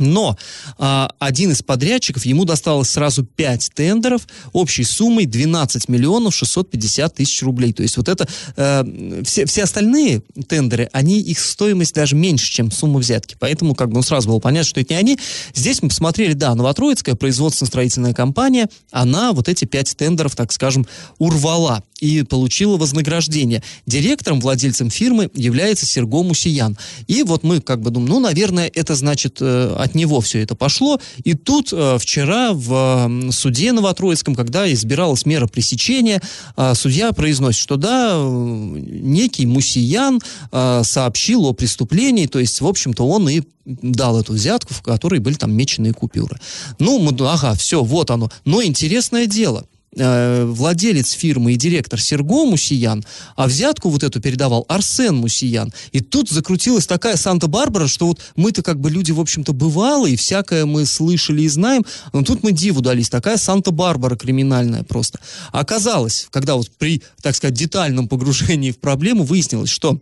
Но 0.00 0.36
а, 0.78 1.10
один 1.18 1.52
из 1.52 1.62
подрядчиков, 1.62 2.24
ему 2.24 2.44
досталось 2.44 2.90
сразу 2.90 3.24
5 3.24 3.70
тендеров 3.74 4.26
общей 4.52 4.82
суммой 4.82 5.26
12 5.26 5.88
миллионов 5.88 6.34
650 6.34 7.14
тысяч 7.14 7.42
рублей. 7.42 7.72
То 7.72 7.82
есть 7.82 7.96
вот 7.96 8.08
это, 8.08 8.26
э, 8.56 9.22
все, 9.24 9.44
все 9.44 9.64
остальные 9.64 10.22
тендеры, 10.48 10.88
они, 10.92 11.20
их 11.20 11.38
стоимость 11.38 11.94
даже 11.94 12.16
меньше, 12.16 12.50
чем 12.50 12.70
сумма 12.70 12.98
взятки. 12.98 13.36
Поэтому 13.38 13.74
как 13.74 13.90
бы 13.90 13.96
ну, 13.96 14.02
сразу 14.02 14.28
было 14.28 14.38
понятно, 14.38 14.68
что 14.68 14.80
это 14.80 14.94
не 14.94 15.00
они. 15.00 15.18
Здесь 15.54 15.82
мы 15.82 15.90
посмотрели, 15.90 16.32
да, 16.32 16.54
Новотроицкая 16.54 17.14
производственно-строительная 17.14 18.14
компания, 18.14 18.68
она 18.90 19.32
вот 19.32 19.48
эти 19.48 19.66
5 19.66 19.96
тендеров, 19.96 20.34
так 20.34 20.50
скажем, 20.52 20.86
урвала 21.18 21.82
и 22.00 22.22
получила 22.22 22.76
вознаграждение. 22.76 23.62
Директором, 23.86 24.40
владельцем 24.40 24.90
фирмы 24.90 25.30
является 25.34 25.86
Серго 25.86 26.22
Мусиян. 26.22 26.76
И 27.06 27.22
вот 27.22 27.42
мы 27.42 27.60
как 27.60 27.80
бы 27.82 27.90
думаем, 27.90 28.14
ну, 28.14 28.20
наверное, 28.20 28.70
это 28.74 28.94
значит 28.94 29.38
э, 29.40 29.74
от 29.90 29.94
него 29.94 30.20
все 30.20 30.42
это 30.42 30.54
пошло. 30.54 31.00
И 31.24 31.34
тут 31.34 31.72
э, 31.72 31.98
вчера 31.98 32.52
в 32.52 33.08
э, 33.08 33.32
суде 33.32 33.72
Новотроицком, 33.72 34.34
когда 34.34 34.72
избиралась 34.72 35.26
мера 35.26 35.46
пресечения, 35.46 36.22
э, 36.56 36.74
судья 36.74 37.12
произносит, 37.12 37.60
что 37.60 37.76
да, 37.76 38.12
э, 38.14 38.18
некий 38.18 39.46
Мусиян 39.46 40.20
э, 40.52 40.82
сообщил 40.84 41.46
о 41.46 41.52
преступлении, 41.52 42.26
то 42.26 42.38
есть, 42.38 42.60
в 42.60 42.66
общем-то, 42.66 43.06
он 43.06 43.28
и 43.28 43.42
дал 43.64 44.18
эту 44.18 44.32
взятку, 44.32 44.74
в 44.74 44.82
которой 44.82 45.20
были 45.20 45.34
там 45.34 45.52
меченые 45.52 45.92
купюры. 45.92 46.38
Ну, 46.78 47.14
ага, 47.26 47.54
все, 47.54 47.82
вот 47.82 48.10
оно. 48.10 48.30
Но 48.44 48.62
интересное 48.62 49.26
дело– 49.26 49.66
Э, 50.02 50.46
владелец 50.46 51.12
фирмы 51.12 51.52
и 51.52 51.56
директор 51.56 52.00
Серго 52.00 52.46
Мусиян, 52.46 53.04
а 53.36 53.46
взятку 53.46 53.90
вот 53.90 54.02
эту 54.02 54.18
передавал 54.18 54.64
Арсен 54.66 55.14
Мусиян. 55.16 55.74
И 55.92 56.00
тут 56.00 56.30
закрутилась 56.30 56.86
такая 56.86 57.16
Санта-Барбара, 57.16 57.86
что 57.86 58.06
вот 58.06 58.20
мы-то 58.34 58.62
как 58.62 58.80
бы 58.80 58.90
люди, 58.90 59.12
в 59.12 59.20
общем-то, 59.20 59.52
бывалые, 59.52 60.16
всякое 60.16 60.64
мы 60.64 60.86
слышали 60.86 61.42
и 61.42 61.48
знаем, 61.48 61.84
но 62.14 62.22
тут 62.22 62.42
мы 62.42 62.52
диву 62.52 62.80
дались, 62.80 63.10
такая 63.10 63.36
Санта-Барбара 63.36 64.16
криминальная 64.16 64.84
просто. 64.84 65.20
Оказалось, 65.52 66.28
когда 66.30 66.54
вот 66.54 66.70
при, 66.78 67.02
так 67.20 67.36
сказать, 67.36 67.54
детальном 67.54 68.08
погружении 68.08 68.70
в 68.70 68.78
проблему 68.78 69.24
выяснилось, 69.24 69.68
что 69.68 70.00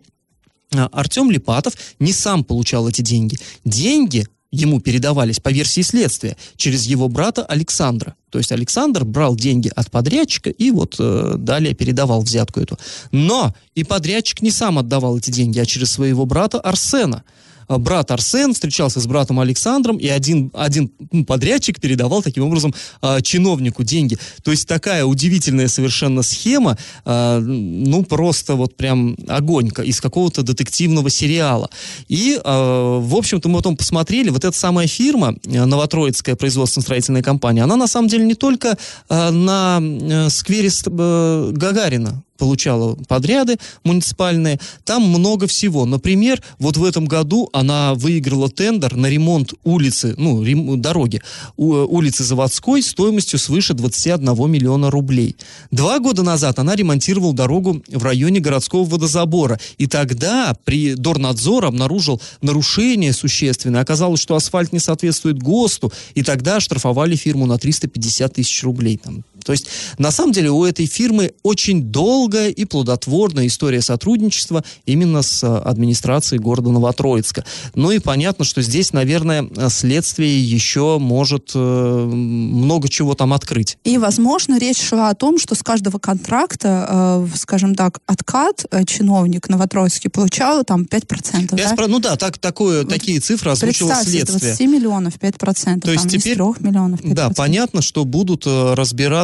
э, 0.71 0.77
Артем 0.93 1.29
Липатов 1.29 1.73
не 1.99 2.13
сам 2.13 2.45
получал 2.45 2.87
эти 2.87 3.01
деньги. 3.01 3.37
Деньги 3.65 4.27
ему 4.51 4.79
передавались 4.79 5.39
по 5.39 5.49
версии 5.49 5.81
следствия 5.81 6.35
через 6.55 6.85
его 6.85 7.07
брата 7.07 7.45
Александра. 7.45 8.15
То 8.29 8.37
есть 8.37 8.51
Александр 8.51 9.05
брал 9.05 9.35
деньги 9.35 9.71
от 9.75 9.91
подрядчика 9.91 10.49
и 10.49 10.71
вот 10.71 10.95
э, 10.99 11.35
далее 11.37 11.73
передавал 11.73 12.21
взятку 12.21 12.59
эту. 12.59 12.77
Но 13.11 13.53
и 13.75 13.83
подрядчик 13.83 14.41
не 14.41 14.51
сам 14.51 14.79
отдавал 14.79 15.17
эти 15.17 15.31
деньги, 15.31 15.59
а 15.59 15.65
через 15.65 15.91
своего 15.91 16.25
брата 16.25 16.59
Арсена. 16.59 17.23
А, 17.69 17.77
брат 17.77 18.11
Арсен 18.11 18.53
встречался 18.53 18.99
с 18.99 19.07
братом 19.07 19.39
Александром, 19.39 19.97
и 19.97 20.07
один, 20.07 20.51
один 20.53 20.91
ну, 21.11 21.23
подрядчик 21.23 21.79
передавал 21.79 22.21
таким 22.21 22.43
образом 22.43 22.73
э, 23.01 23.21
чиновнику 23.21 23.83
деньги. 23.83 24.17
То 24.43 24.51
есть 24.51 24.67
такая 24.67 25.05
удивительная 25.05 25.67
совершенно 25.67 26.23
схема, 26.23 26.77
э, 27.05 27.39
ну 27.39 28.03
просто 28.03 28.55
вот 28.55 28.75
прям 28.75 29.15
огонька 29.27 29.83
из 29.83 30.01
какого-то 30.01 30.41
детективного 30.41 31.09
сериала. 31.09 31.69
И, 32.07 32.39
в 32.43 33.15
общем-то, 33.15 33.47
мы 33.49 33.57
потом 33.57 33.77
посмотрели, 33.77 34.29
вот 34.29 34.43
эта 34.43 34.57
самая 34.57 34.87
фирма, 34.87 35.35
Новотроицкая 35.45 36.35
производственно-строительная 36.35 37.21
компания, 37.21 37.63
она 37.63 37.75
на 37.75 37.87
самом 37.87 38.07
деле 38.07 38.25
не 38.25 38.35
только 38.35 38.77
на 39.09 39.79
э, 39.81 40.29
сквере 40.29 40.69
э, 40.69 41.51
Гагарина 41.53 42.23
получала 42.39 42.95
подряды 43.07 43.57
муниципальные. 43.83 44.59
Там 44.85 45.03
много 45.03 45.45
всего. 45.45 45.85
Например, 45.85 46.41
вот 46.57 46.77
в 46.77 46.83
этом 46.83 47.05
году 47.05 47.49
она 47.53 47.93
выиграла 47.93 48.49
тендер 48.49 48.95
на 48.95 49.07
ремонт 49.07 49.53
улицы, 49.63 50.15
ну, 50.17 50.41
рем, 50.41 50.81
дороги, 50.81 51.21
у, 51.57 51.73
улицы 51.73 52.23
Заводской 52.23 52.81
стоимостью 52.81 53.37
свыше 53.37 53.73
21 53.73 54.49
миллиона 54.49 54.89
рублей. 54.89 55.35
Два 55.69 55.99
года 55.99 56.23
назад 56.23 56.57
она 56.57 56.75
ремонтировала 56.75 57.33
дорогу 57.33 57.83
в 57.91 58.03
районе 58.03 58.39
городского 58.39 58.85
водозабора. 58.85 59.59
И 59.77 59.85
тогда 59.85 60.55
при 60.63 60.95
Дорнадзор 60.95 61.65
обнаружил 61.65 62.21
нарушение 62.41 63.13
существенное. 63.13 63.81
Оказалось, 63.81 64.21
что 64.21 64.35
асфальт 64.35 64.71
не 64.71 64.79
соответствует 64.79 65.37
ГОСТу, 65.43 65.91
и 66.15 66.23
тогда 66.23 66.59
штрафовали 66.59 67.15
фирму 67.15 67.45
на 67.45 67.57
350 67.57 68.33
тысяч 68.33 68.63
рублей. 68.63 68.97
Там 68.97 69.23
То 69.43 69.51
есть, 69.51 69.67
на 69.97 70.11
самом 70.11 70.31
деле, 70.31 70.51
у 70.51 70.63
этой 70.65 70.85
фирмы 70.85 71.33
очень 71.43 71.83
долгая 71.83 72.49
и 72.49 72.65
плодотворная 72.65 73.47
история 73.47 73.81
сотрудничества 73.81 74.63
именно 74.85 75.21
с 75.21 75.43
э, 75.43 75.47
администрацией 75.47 76.39
города 76.39 76.71
Новотроицка. 76.71 77.45
Ну 77.75 77.91
и 77.91 77.99
понятно, 77.99 78.45
что 78.45 78.61
здесь, 78.61 78.93
наверное, 78.93 79.49
следствие 79.69 80.41
еще 80.41 80.97
может 80.99 81.51
э, 81.55 81.59
много 81.59 82.89
чего 82.89 83.15
там 83.15 83.33
открыть. 83.33 83.77
И, 83.83 83.97
возможно, 83.97 84.57
речь 84.57 84.81
шла 84.81 85.09
о 85.09 85.15
том, 85.15 85.37
что 85.39 85.55
с 85.55 85.63
каждого 85.63 85.99
контракта, 85.99 87.25
э, 87.25 87.27
скажем 87.35 87.75
так, 87.75 87.99
откат 88.05 88.65
э, 88.71 88.83
чиновник 88.85 89.49
Новотроицкий 89.49 90.09
получал 90.09 90.63
там 90.63 90.83
5%. 90.83 91.09
5%, 91.09 91.75
да? 91.75 91.87
Ну 91.87 91.99
да, 91.99 92.15
так, 92.15 92.37
такое, 92.37 92.79
вот 92.79 92.89
такие 92.89 93.19
цифры 93.19 93.51
озвучило 93.51 93.93
следствие. 93.95 94.39
20 94.39 94.59
миллионов 94.67 95.15
5%, 95.17 95.81
То 95.81 95.91
есть 95.91 96.03
там, 96.03 96.09
теперь, 96.09 96.35
3 96.35 96.43
миллионов 96.59 97.01
5%. 97.01 97.13
Да, 97.13 97.29
понятно, 97.29 97.81
что 97.81 98.05
будут 98.05 98.45
э, 98.45 98.73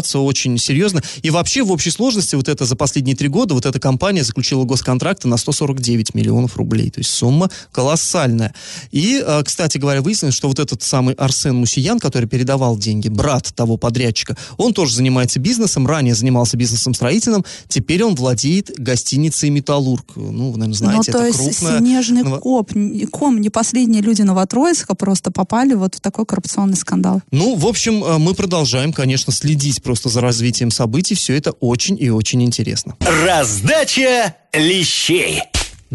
разбираться 0.05 0.19
очень 0.19 0.57
серьезно. 0.57 1.01
И 1.23 1.29
вообще 1.29 1.63
в 1.63 1.71
общей 1.71 1.91
сложности 1.91 2.35
вот 2.35 2.47
это 2.47 2.65
за 2.65 2.75
последние 2.75 3.15
три 3.15 3.27
года 3.27 3.53
вот 3.53 3.65
эта 3.65 3.79
компания 3.79 4.23
заключила 4.23 4.63
госконтракты 4.63 5.27
на 5.27 5.37
149 5.37 6.13
миллионов 6.13 6.57
рублей. 6.57 6.91
То 6.91 6.99
есть 6.99 7.11
сумма 7.11 7.49
колоссальная. 7.71 8.53
И, 8.91 9.23
э, 9.25 9.43
кстати 9.43 9.77
говоря, 9.77 10.01
выяснилось, 10.01 10.35
что 10.35 10.47
вот 10.47 10.59
этот 10.59 10.81
самый 10.83 11.15
Арсен 11.15 11.55
Мусиян, 11.55 11.99
который 11.99 12.27
передавал 12.27 12.77
деньги, 12.77 13.09
брат 13.09 13.51
того 13.55 13.77
подрядчика, 13.77 14.37
он 14.57 14.73
тоже 14.73 14.95
занимается 14.95 15.39
бизнесом, 15.39 15.87
ранее 15.87 16.15
занимался 16.15 16.57
бизнесом 16.57 16.93
строительным, 16.93 17.43
теперь 17.67 18.03
он 18.03 18.15
владеет 18.15 18.71
гостиницей 18.77 19.49
«Металлург». 19.49 20.05
Ну, 20.15 20.51
вы, 20.51 20.57
наверное, 20.57 20.73
знаете, 20.73 21.11
ну, 21.11 21.19
то 21.19 21.25
это 21.25 21.37
есть 21.37 21.59
крупная... 21.59 21.79
снежный 21.79 22.23
коп, 22.39 22.71
ком, 23.11 23.41
не 23.41 23.49
последние 23.49 24.01
люди 24.01 24.21
Новотроицка 24.21 24.95
просто 24.95 25.31
попали 25.31 25.73
вот 25.73 25.95
в 25.95 26.01
такой 26.01 26.25
коррупционный 26.25 26.77
скандал. 26.77 27.21
Ну, 27.31 27.55
в 27.55 27.65
общем, 27.65 28.03
э, 28.03 28.17
мы 28.17 28.33
продолжаем, 28.33 28.93
конечно, 28.93 29.33
следить 29.33 29.81
просто 29.81 29.94
за 30.03 30.21
развитием 30.21 30.71
событий. 30.71 31.15
Все 31.15 31.35
это 31.35 31.51
очень 31.51 31.97
и 31.99 32.09
очень 32.09 32.43
интересно. 32.43 32.95
Раздача 33.25 34.35
лещей. 34.53 35.41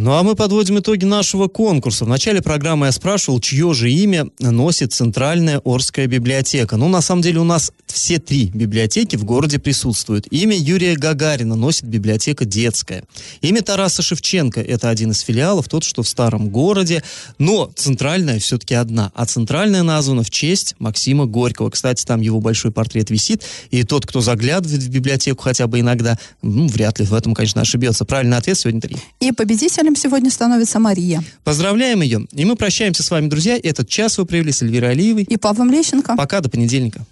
Ну 0.03 0.13
а 0.13 0.23
мы 0.23 0.35
подводим 0.35 0.79
итоги 0.79 1.05
нашего 1.05 1.47
конкурса. 1.47 2.07
В 2.07 2.09
начале 2.09 2.41
программы 2.41 2.87
я 2.87 2.93
спрашивал, 2.93 3.39
чье 3.39 3.75
же 3.75 3.93
имя 3.93 4.29
носит 4.39 4.95
Центральная 4.95 5.61
Орская 5.63 6.07
библиотека. 6.07 6.79
Ну, 6.79 6.89
на 6.89 7.03
самом 7.03 7.21
деле, 7.21 7.41
у 7.41 7.45
нас 7.45 7.71
все 7.85 8.19
три 8.19 8.47
библиотеки 8.47 9.17
в 9.17 9.25
городе 9.25 9.59
присутствуют. 9.59 10.27
Имя 10.31 10.57
Юрия 10.57 10.97
Гагарина 10.97 11.55
носит 11.55 11.85
библиотека 11.85 12.47
детская. 12.47 13.05
Имя 13.43 13.61
Тараса 13.61 14.01
Шевченко– 14.01 14.59
это 14.63 14.89
один 14.89 15.11
из 15.11 15.21
филиалов, 15.21 15.69
тот, 15.69 15.85
что 15.85 16.03
в 16.03 16.09
старом 16.09 16.49
городе. 16.49 17.03
Но 17.37 17.71
центральная 17.77 18.39
все-таки 18.39 18.75
одна. 18.75 19.13
А 19.15 19.27
центральная 19.27 19.83
названа 19.83 20.23
в 20.23 20.31
честь 20.31 20.77
Максима 20.79 21.27
Горького. 21.27 21.69
Кстати, 21.69 22.07
там 22.07 22.23
его 22.23 22.41
большой 22.41 22.73
портрет 22.73 23.11
висит. 23.11 23.43
И 23.71 23.83
тот, 23.83 24.07
кто 24.07 24.23
заглядывает 24.23 24.83
в 24.83 24.89
библиотеку 24.89 25.43
хотя 25.43 25.67
бы 25.67 25.79
иногда, 25.81 26.19
ну, 26.41 26.69
вряд 26.69 27.01
ли 27.01 27.05
в 27.05 27.13
этом, 27.13 27.35
конечно, 27.35 27.61
ошибется. 27.61 28.07
Правильный 28.07 28.39
ответ 28.39 28.59
сегодня 28.59 28.81
три. 28.81 28.97
И 29.21 29.31
победитель 29.33 29.89
победителем 29.90 29.96
сегодня 29.96 30.31
становится 30.31 30.79
Мария. 30.79 31.22
Поздравляем 31.44 32.03
ее. 32.03 32.26
И 32.33 32.44
мы 32.44 32.57
прощаемся 32.57 33.03
с 33.03 33.11
вами, 33.11 33.29
друзья. 33.29 33.59
Этот 33.62 33.88
час 33.88 34.18
вы 34.18 34.26
провели 34.26 34.53
с 34.53 34.62
Эльвирой 34.62 34.92
Алиевой. 34.92 35.24
И 35.24 35.37
Павлом 35.37 35.70
Лещенко. 35.70 36.16
Пока, 36.16 36.40
до 36.40 36.48
понедельника. 36.48 37.05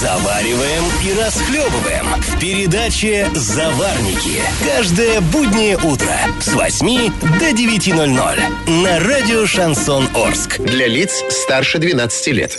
Завариваем 0.00 0.84
и 1.06 1.18
расхлебываем 1.18 2.06
в 2.20 2.38
передаче 2.38 3.30
«Заварники». 3.34 4.42
Каждое 4.62 5.20
буднее 5.22 5.78
утро 5.78 6.14
с 6.40 6.52
8 6.52 7.10
до 7.38 7.50
9.00 7.50 8.82
на 8.82 9.00
радио 9.00 9.46
«Шансон 9.46 10.06
Орск». 10.14 10.60
Для 10.60 10.88
лиц 10.88 11.22
старше 11.30 11.78
12 11.78 12.26
лет. 12.28 12.58